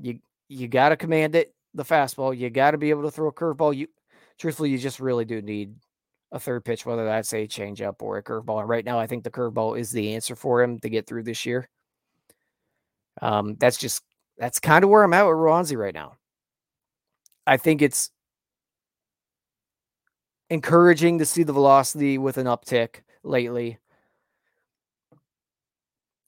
You 0.00 0.18
you 0.48 0.68
got 0.68 0.90
to 0.90 0.96
command 0.96 1.34
it, 1.34 1.54
the 1.74 1.84
fastball. 1.84 2.36
You 2.36 2.50
got 2.50 2.72
to 2.72 2.78
be 2.78 2.90
able 2.90 3.02
to 3.02 3.10
throw 3.10 3.28
a 3.28 3.32
curveball. 3.32 3.76
You 3.76 3.88
truthfully, 4.38 4.70
you 4.70 4.78
just 4.78 5.00
really 5.00 5.24
do 5.24 5.40
need 5.40 5.74
a 6.32 6.40
third 6.40 6.64
pitch, 6.64 6.86
whether 6.86 7.04
that's 7.04 7.32
a 7.32 7.46
changeup 7.46 7.96
or 8.00 8.18
a 8.18 8.22
curveball. 8.22 8.60
And 8.60 8.68
right 8.68 8.84
now, 8.84 8.98
I 8.98 9.06
think 9.06 9.24
the 9.24 9.30
curveball 9.30 9.78
is 9.78 9.90
the 9.90 10.14
answer 10.14 10.34
for 10.34 10.62
him 10.62 10.78
to 10.80 10.88
get 10.88 11.06
through 11.06 11.24
this 11.24 11.46
year. 11.46 11.68
Um, 13.20 13.56
that's 13.58 13.76
just 13.76 14.02
that's 14.38 14.58
kind 14.58 14.84
of 14.84 14.90
where 14.90 15.04
I'm 15.04 15.12
at 15.12 15.24
with 15.24 15.36
Roansy 15.36 15.76
right 15.76 15.94
now. 15.94 16.16
I 17.46 17.56
think 17.56 17.82
it's 17.82 18.10
encouraging 20.48 21.18
to 21.18 21.26
see 21.26 21.42
the 21.42 21.52
velocity 21.52 22.18
with 22.18 22.38
an 22.38 22.46
uptick 22.46 23.02
lately. 23.22 23.78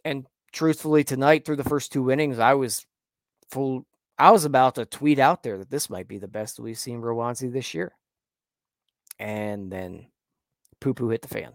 And 0.05 0.27
truthfully, 0.53 1.05
tonight 1.05 1.45
through 1.45 1.57
the 1.57 1.65
first 1.65 1.93
two 1.93 2.11
innings, 2.11 2.39
I 2.39 2.55
was 2.55 2.87
full. 3.51 3.87
I 4.19 4.31
was 4.31 4.45
about 4.45 4.77
to 4.77 4.85
tweet 4.85 5.19
out 5.19 5.43
there 5.43 5.59
that 5.59 5.71
this 5.71 5.91
might 5.91 6.09
be 6.09 6.19
the 6.19 6.29
best 6.29 6.61
we've 6.61 6.79
seen 6.79 7.01
Roansy 7.01 7.53
this 7.53 7.75
year. 7.75 7.93
And 9.19 9.71
then 9.71 10.07
poo 10.81 10.95
poo 10.95 11.09
hit 11.09 11.23
the 11.23 11.29
fan. 11.29 11.53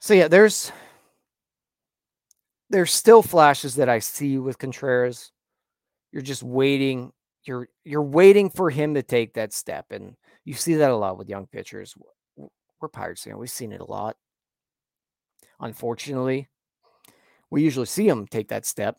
So 0.00 0.14
yeah, 0.14 0.28
there's 0.28 0.72
there's 2.70 2.92
still 2.92 3.22
flashes 3.22 3.74
that 3.74 3.88
I 3.88 3.98
see 3.98 4.38
with 4.38 4.58
Contreras. 4.58 5.32
You're 6.12 6.22
just 6.22 6.42
waiting. 6.42 7.12
You're 7.44 7.68
you're 7.84 8.02
waiting 8.02 8.48
for 8.48 8.70
him 8.70 8.94
to 8.94 9.02
take 9.02 9.34
that 9.34 9.52
step, 9.52 9.86
and 9.90 10.16
you 10.44 10.54
see 10.54 10.74
that 10.74 10.90
a 10.90 10.96
lot 10.96 11.18
with 11.18 11.28
young 11.28 11.46
pitchers. 11.46 11.94
We're 12.80 12.88
Pirates 12.88 13.24
fan. 13.24 13.38
We've 13.38 13.50
seen 13.50 13.72
it 13.72 13.80
a 13.80 13.90
lot. 13.90 14.16
Unfortunately, 15.60 16.48
we 17.50 17.62
usually 17.62 17.86
see 17.86 18.08
them 18.08 18.26
take 18.26 18.48
that 18.48 18.64
step 18.64 18.98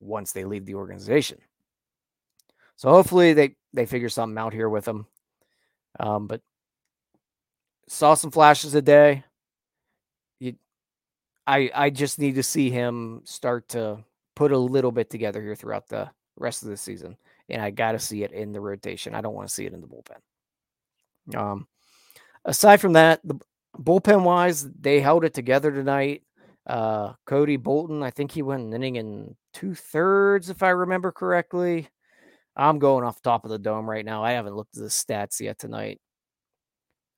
once 0.00 0.32
they 0.32 0.44
leave 0.44 0.66
the 0.66 0.74
organization. 0.74 1.38
So 2.76 2.88
hopefully 2.88 3.34
they 3.34 3.56
they 3.72 3.86
figure 3.86 4.08
something 4.08 4.38
out 4.38 4.52
here 4.52 4.68
with 4.68 4.84
them. 4.84 5.06
Um, 5.98 6.26
but 6.26 6.40
saw 7.88 8.14
some 8.14 8.30
flashes 8.30 8.74
a 8.74 8.82
day. 8.82 9.24
You, 10.38 10.54
I 11.46 11.70
I 11.74 11.90
just 11.90 12.18
need 12.18 12.36
to 12.36 12.42
see 12.42 12.70
him 12.70 13.20
start 13.24 13.68
to 13.70 14.04
put 14.34 14.52
a 14.52 14.58
little 14.58 14.92
bit 14.92 15.10
together 15.10 15.42
here 15.42 15.54
throughout 15.54 15.88
the 15.88 16.10
rest 16.36 16.62
of 16.62 16.70
the 16.70 16.76
season, 16.76 17.16
and 17.50 17.60
I 17.60 17.70
got 17.70 17.92
to 17.92 17.98
see 17.98 18.22
it 18.22 18.32
in 18.32 18.52
the 18.52 18.60
rotation. 18.60 19.14
I 19.14 19.20
don't 19.20 19.34
want 19.34 19.48
to 19.48 19.54
see 19.54 19.66
it 19.66 19.74
in 19.74 19.82
the 19.82 19.86
bullpen. 19.86 21.36
Um, 21.36 21.66
aside 22.46 22.80
from 22.80 22.94
that, 22.94 23.20
the 23.24 23.38
bullpen 23.78 24.22
wise, 24.22 24.66
they 24.70 25.00
held 25.00 25.24
it 25.24 25.34
together 25.34 25.70
tonight. 25.70 26.22
Uh, 26.66 27.14
Cody 27.26 27.56
Bolton, 27.56 28.02
I 28.02 28.10
think 28.10 28.32
he 28.32 28.42
went 28.42 28.62
an 28.62 28.74
inning 28.74 28.96
in 28.96 29.36
two 29.52 29.74
thirds, 29.74 30.50
if 30.50 30.62
I 30.62 30.70
remember 30.70 31.10
correctly. 31.12 31.88
I'm 32.56 32.78
going 32.78 33.04
off 33.04 33.22
top 33.22 33.44
of 33.44 33.50
the 33.50 33.58
dome 33.58 33.88
right 33.88 34.04
now. 34.04 34.22
I 34.22 34.32
haven't 34.32 34.56
looked 34.56 34.76
at 34.76 34.82
the 34.82 34.88
stats 34.88 35.40
yet 35.40 35.58
tonight. 35.58 36.00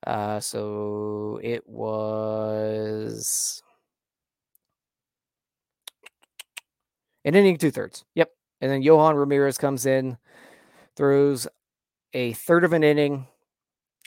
Uh, 0.07 0.41
so 0.41 1.41
it 1.43 1.67
was 1.67 3.63
an 7.25 7.35
inning 7.35 7.57
two 7.57 7.71
thirds. 7.71 8.05
Yep. 8.15 8.31
And 8.61 8.71
then 8.71 8.83
Yohan 8.83 9.17
Ramirez 9.17 9.59
comes 9.59 9.87
in, 9.87 10.17
throws 10.97 11.49
a 12.13 12.33
third 12.35 12.65
of 12.65 12.73
an 12.73 12.85
inning. 12.85 13.27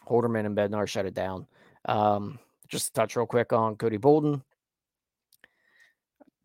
Holderman 0.08 0.46
and 0.46 0.56
Bednar 0.56 0.88
shut 0.88 1.06
it 1.06 1.14
down. 1.14 1.48
Um, 1.86 2.40
just 2.68 2.94
touch 2.94 3.16
real 3.16 3.26
quick 3.26 3.54
on 3.54 3.76
Cody 3.76 3.98
Bolton. 3.98 4.44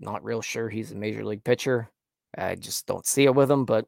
Not 0.01 0.25
real 0.25 0.41
sure 0.41 0.69
he's 0.69 0.93
a 0.93 0.97
major 0.97 1.25
league 1.25 1.45
pitcher. 1.45 1.91
I 2.37 2.55
just 2.55 2.87
don't 2.87 3.07
see 3.07 3.25
it 3.25 3.35
with 3.35 3.51
him, 3.51 3.65
but 3.65 3.87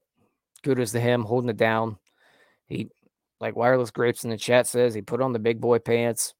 kudos 0.63 0.93
to 0.93 1.01
him 1.01 1.25
holding 1.25 1.51
it 1.51 1.57
down. 1.57 1.97
He, 2.67 2.89
like 3.41 3.57
Wireless 3.57 3.91
Grapes 3.91 4.25
in 4.25 4.31
the 4.31 4.37
chat 4.37 4.67
says, 4.67 4.95
he 4.95 5.03
put 5.03 5.23
on 5.23 5.33
the 5.33 5.39
big 5.39 5.61
boy 5.61 5.79
pants. 5.79 6.35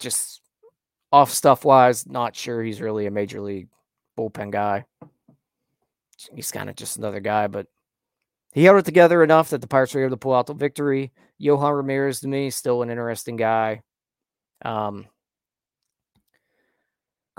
Just 0.00 0.42
off 1.12 1.30
stuff 1.30 1.64
wise, 1.64 2.06
not 2.06 2.34
sure 2.34 2.62
he's 2.62 2.80
really 2.80 3.06
a 3.06 3.10
major 3.10 3.40
league 3.40 3.68
bullpen 4.18 4.50
guy. 4.50 4.84
He's 6.34 6.50
kind 6.50 6.68
of 6.68 6.76
just 6.76 6.96
another 6.96 7.20
guy, 7.20 7.46
but 7.46 7.66
he 8.52 8.64
held 8.64 8.78
it 8.78 8.84
together 8.84 9.22
enough 9.22 9.50
that 9.50 9.60
the 9.60 9.66
Pirates 9.66 9.94
were 9.94 10.02
able 10.02 10.10
to 10.10 10.16
pull 10.16 10.34
out 10.34 10.46
the 10.46 10.54
victory. 10.54 11.12
Yohan 11.40 11.76
Ramirez 11.76 12.20
to 12.20 12.28
me 12.28 12.50
still 12.50 12.82
an 12.82 12.90
interesting 12.90 13.36
guy. 13.36 13.82
Um, 14.62 15.06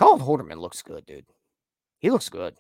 Colin 0.02 0.20
Holderman 0.20 0.58
looks 0.58 0.82
good, 0.82 1.06
dude. 1.06 1.28
He 2.00 2.10
looks 2.10 2.28
good. 2.28 2.56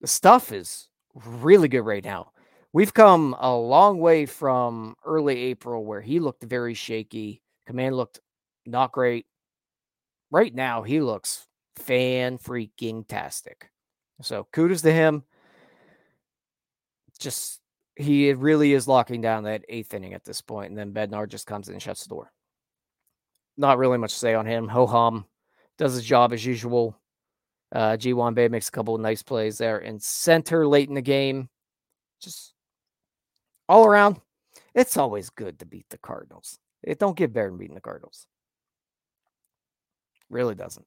The 0.00 0.06
stuff 0.06 0.52
is 0.52 0.88
really 1.14 1.68
good 1.68 1.82
right 1.82 2.02
now. 2.02 2.32
We've 2.72 2.94
come 2.94 3.36
a 3.38 3.54
long 3.54 3.98
way 3.98 4.24
from 4.24 4.96
early 5.04 5.36
April 5.36 5.84
where 5.84 6.00
he 6.00 6.18
looked 6.18 6.42
very 6.42 6.72
shaky. 6.72 7.42
Command 7.66 7.94
looked 7.94 8.20
not 8.64 8.92
great. 8.92 9.26
Right 10.30 10.54
now, 10.54 10.82
he 10.82 11.02
looks 11.02 11.46
fan 11.76 12.38
freaking 12.38 13.06
tastic. 13.06 13.70
So 14.22 14.48
kudos 14.50 14.80
to 14.80 14.92
him. 14.92 15.24
Just 17.18 17.60
he 17.96 18.32
really 18.32 18.72
is 18.72 18.88
locking 18.88 19.20
down 19.20 19.44
that 19.44 19.64
eighth 19.68 19.92
inning 19.92 20.14
at 20.14 20.24
this 20.24 20.40
point, 20.40 20.70
and 20.70 20.78
then 20.78 20.94
Bednar 20.94 21.28
just 21.28 21.46
comes 21.46 21.68
in 21.68 21.74
and 21.74 21.82
shuts 21.82 22.04
the 22.04 22.14
door. 22.14 22.32
Not 23.58 23.76
really 23.76 23.98
much 23.98 24.14
to 24.14 24.18
say 24.18 24.32
on 24.34 24.46
him. 24.46 24.68
Ho 24.68 24.86
hum 24.86 25.26
does 25.78 25.94
his 25.94 26.04
job 26.04 26.32
as 26.32 26.44
usual. 26.44 26.98
Uh, 27.72 27.96
Ji-hwan 27.96 28.34
Bae 28.34 28.48
makes 28.48 28.68
a 28.68 28.72
couple 28.72 28.94
of 28.94 29.00
nice 29.00 29.22
plays 29.22 29.58
there 29.58 29.78
in 29.78 29.98
center 29.98 30.66
late 30.66 30.88
in 30.88 30.94
the 30.94 31.02
game. 31.02 31.48
Just 32.20 32.54
all 33.68 33.84
around, 33.84 34.20
it's 34.74 34.96
always 34.96 35.30
good 35.30 35.58
to 35.58 35.66
beat 35.66 35.86
the 35.90 35.98
Cardinals. 35.98 36.58
It 36.82 36.98
don't 36.98 37.16
get 37.16 37.32
better 37.32 37.48
than 37.48 37.58
beating 37.58 37.74
the 37.74 37.80
Cardinals. 37.80 38.26
Really 40.30 40.54
doesn't. 40.54 40.86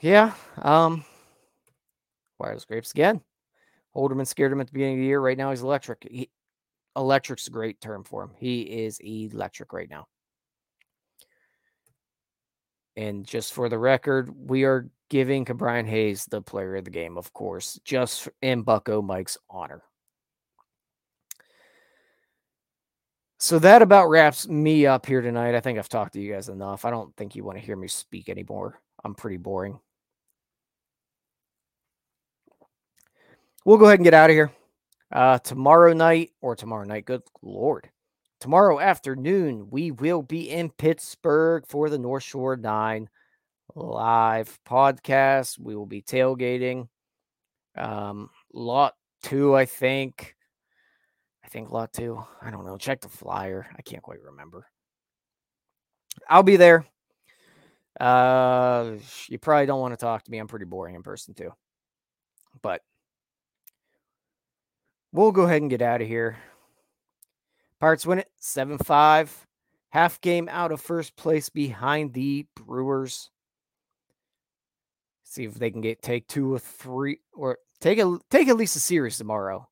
Yeah. 0.00 0.34
Um, 0.60 1.04
wireless 2.38 2.64
grapes 2.64 2.90
again. 2.90 3.20
Holderman 3.94 4.26
scared 4.26 4.52
him 4.52 4.60
at 4.60 4.66
the 4.66 4.72
beginning 4.72 4.96
of 4.96 5.00
the 5.00 5.06
year. 5.06 5.20
Right 5.20 5.38
now, 5.38 5.50
he's 5.50 5.62
electric. 5.62 6.06
He, 6.10 6.28
electric's 6.96 7.46
a 7.46 7.50
great 7.50 7.80
term 7.80 8.04
for 8.04 8.22
him. 8.22 8.30
He 8.36 8.62
is 8.62 8.98
electric 8.98 9.72
right 9.72 9.88
now. 9.88 10.06
And 12.96 13.26
just 13.26 13.52
for 13.52 13.68
the 13.68 13.78
record, 13.78 14.30
we 14.48 14.64
are 14.64 14.88
giving 15.10 15.44
Ke'Bryan 15.44 15.86
Hayes 15.86 16.24
the 16.24 16.40
player 16.40 16.76
of 16.76 16.84
the 16.84 16.90
game, 16.90 17.18
of 17.18 17.32
course, 17.32 17.78
just 17.84 18.28
in 18.42 18.62
Bucko 18.62 19.02
Mike's 19.02 19.36
honor. 19.50 19.82
So 23.38 23.58
that 23.58 23.82
about 23.82 24.08
wraps 24.08 24.48
me 24.48 24.86
up 24.86 25.04
here 25.04 25.20
tonight. 25.20 25.54
I 25.54 25.60
think 25.60 25.78
I've 25.78 25.90
talked 25.90 26.14
to 26.14 26.20
you 26.20 26.32
guys 26.32 26.48
enough. 26.48 26.86
I 26.86 26.90
don't 26.90 27.14
think 27.16 27.36
you 27.36 27.44
want 27.44 27.58
to 27.58 27.64
hear 27.64 27.76
me 27.76 27.86
speak 27.86 28.30
anymore. 28.30 28.80
I'm 29.04 29.14
pretty 29.14 29.36
boring. 29.36 29.78
We'll 33.64 33.78
go 33.78 33.86
ahead 33.86 33.98
and 33.98 34.04
get 34.04 34.14
out 34.14 34.30
of 34.30 34.34
here. 34.34 34.52
Uh, 35.12 35.38
tomorrow 35.38 35.92
night 35.92 36.30
or 36.40 36.56
tomorrow 36.56 36.84
night, 36.84 37.04
good 37.04 37.22
lord. 37.42 37.90
Tomorrow 38.46 38.78
afternoon, 38.78 39.70
we 39.70 39.90
will 39.90 40.22
be 40.22 40.48
in 40.48 40.70
Pittsburgh 40.70 41.64
for 41.66 41.90
the 41.90 41.98
North 41.98 42.22
Shore 42.22 42.56
9 42.56 43.08
live 43.74 44.60
podcast. 44.64 45.58
We 45.58 45.74
will 45.74 45.84
be 45.84 46.00
tailgating. 46.00 46.86
Um, 47.76 48.30
lot 48.54 48.94
two, 49.24 49.56
I 49.56 49.64
think. 49.64 50.36
I 51.44 51.48
think 51.48 51.72
lot 51.72 51.92
two. 51.92 52.22
I 52.40 52.52
don't 52.52 52.64
know. 52.64 52.76
Check 52.76 53.00
the 53.00 53.08
flyer. 53.08 53.66
I 53.76 53.82
can't 53.82 54.04
quite 54.04 54.22
remember. 54.22 54.68
I'll 56.30 56.44
be 56.44 56.54
there. 56.54 56.86
Uh, 57.98 58.92
you 59.26 59.38
probably 59.38 59.66
don't 59.66 59.80
want 59.80 59.92
to 59.92 59.96
talk 59.98 60.22
to 60.22 60.30
me. 60.30 60.38
I'm 60.38 60.46
pretty 60.46 60.66
boring 60.66 60.94
in 60.94 61.02
person 61.02 61.34
too. 61.34 61.50
But 62.62 62.80
we'll 65.10 65.32
go 65.32 65.42
ahead 65.42 65.62
and 65.62 65.70
get 65.70 65.82
out 65.82 66.00
of 66.00 66.06
here. 66.06 66.36
Pirates 67.80 68.06
win 68.06 68.18
it 68.18 68.30
7 68.38 68.78
5. 68.78 69.46
Half 69.90 70.20
game 70.20 70.48
out 70.50 70.72
of 70.72 70.80
first 70.80 71.16
place 71.16 71.48
behind 71.48 72.12
the 72.12 72.46
Brewers. 72.54 73.30
See 75.24 75.44
if 75.44 75.54
they 75.54 75.70
can 75.70 75.80
get 75.80 76.02
take 76.02 76.26
two 76.28 76.54
or 76.54 76.58
three 76.58 77.20
or 77.32 77.58
take 77.80 77.98
a 77.98 78.18
take 78.30 78.48
at 78.48 78.56
least 78.56 78.76
a 78.76 78.80
series 78.80 79.16
tomorrow. 79.18 79.68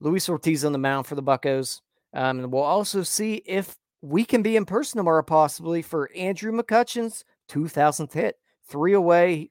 Luis 0.00 0.28
Ortiz 0.28 0.64
on 0.64 0.72
the 0.72 0.78
mound 0.78 1.06
for 1.06 1.14
the 1.14 1.22
Buckos. 1.22 1.82
Um, 2.14 2.38
and 2.38 2.52
we'll 2.52 2.62
also 2.62 3.02
see 3.02 3.42
if 3.46 3.76
we 4.00 4.24
can 4.24 4.42
be 4.42 4.56
in 4.56 4.64
person 4.64 4.98
tomorrow, 4.98 5.22
possibly 5.22 5.82
for 5.82 6.10
Andrew 6.16 6.52
McCutchen's 6.52 7.24
2000th 7.50 8.12
hit. 8.12 8.36
Three 8.66 8.92
away. 8.92 9.50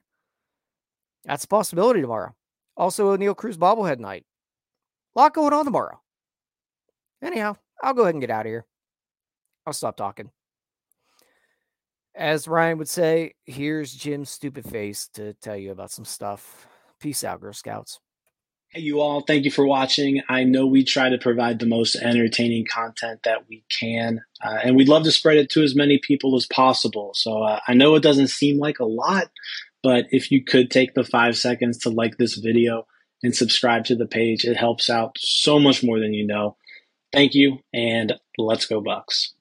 That's 1.26 1.44
a 1.44 1.48
possibility 1.48 2.02
tomorrow. 2.02 2.34
Also, 2.76 3.16
Oneil 3.16 3.36
Cruz 3.36 3.58
bobblehead 3.58 4.00
night. 4.00 4.26
A 5.16 5.20
lot 5.20 5.34
going 5.34 5.54
on 5.54 5.66
tomorrow. 5.66 6.00
Anyhow, 7.22 7.58
I'll 7.82 7.94
go 7.94 8.04
ahead 8.04 8.16
and 8.16 8.22
get 8.22 8.32
out 8.32 8.46
of 8.46 8.50
here. 8.50 8.66
I'll 9.66 9.74
stop 9.74 9.98
talking. 9.98 10.32
As 12.16 12.48
Ryan 12.48 12.80
would 12.80 12.90
say, 12.90 13.34
here's 13.46 13.94
Jim's 13.94 14.30
stupid 14.30 14.66
face 14.66 15.08
to 15.14 15.34
tell 15.34 15.56
you 15.56 15.72
about 15.72 15.92
some 15.92 16.06
stuff. 16.06 16.68
Peace 17.00 17.24
out, 17.24 17.42
Girl 17.42 17.54
Scouts. 17.54 18.00
Hey, 18.70 18.82
you 18.82 19.00
all, 19.00 19.22
thank 19.22 19.46
you 19.46 19.52
for 19.52 19.66
watching. 19.66 20.22
I 20.28 20.44
know 20.44 20.66
we 20.66 20.84
try 20.84 21.08
to 21.08 21.18
provide 21.18 21.60
the 21.60 21.66
most 21.66 21.96
entertaining 21.96 22.66
content 22.70 23.22
that 23.24 23.48
we 23.48 23.64
can, 23.70 24.22
uh, 24.44 24.58
and 24.62 24.76
we'd 24.76 24.90
love 24.90 25.04
to 25.04 25.12
spread 25.12 25.38
it 25.38 25.50
to 25.52 25.64
as 25.64 25.76
many 25.76 26.00
people 26.00 26.36
as 26.36 26.46
possible. 26.48 27.12
So 27.14 27.44
uh, 27.44 27.60
I 27.66 27.76
know 27.76 27.96
it 27.96 28.04
doesn't 28.04 28.28
seem 28.28 28.58
like 28.58 28.80
a 28.80 28.86
lot, 28.86 29.30
but 29.84 30.08
if 30.12 30.32
you 30.32 30.44
could 30.44 30.70
take 30.70 30.96
the 30.96 31.06
five 31.06 31.38
seconds 31.38 31.78
to 31.80 31.90
like 31.90 32.18
this 32.18 32.36
video 32.36 32.88
and 33.24 33.34
subscribe 33.34 33.86
to 33.86 33.96
the 33.96 34.06
page, 34.06 34.44
it 34.44 34.58
helps 34.58 34.90
out 34.90 35.16
so 35.18 35.60
much 35.60 35.82
more 35.82 36.00
than 36.00 36.14
you 36.14 36.28
know. 36.28 36.58
Thank 37.12 37.34
you, 37.34 37.60
and 37.74 38.14
let's 38.38 38.66
go, 38.66 38.82
Bucs. 38.82 39.34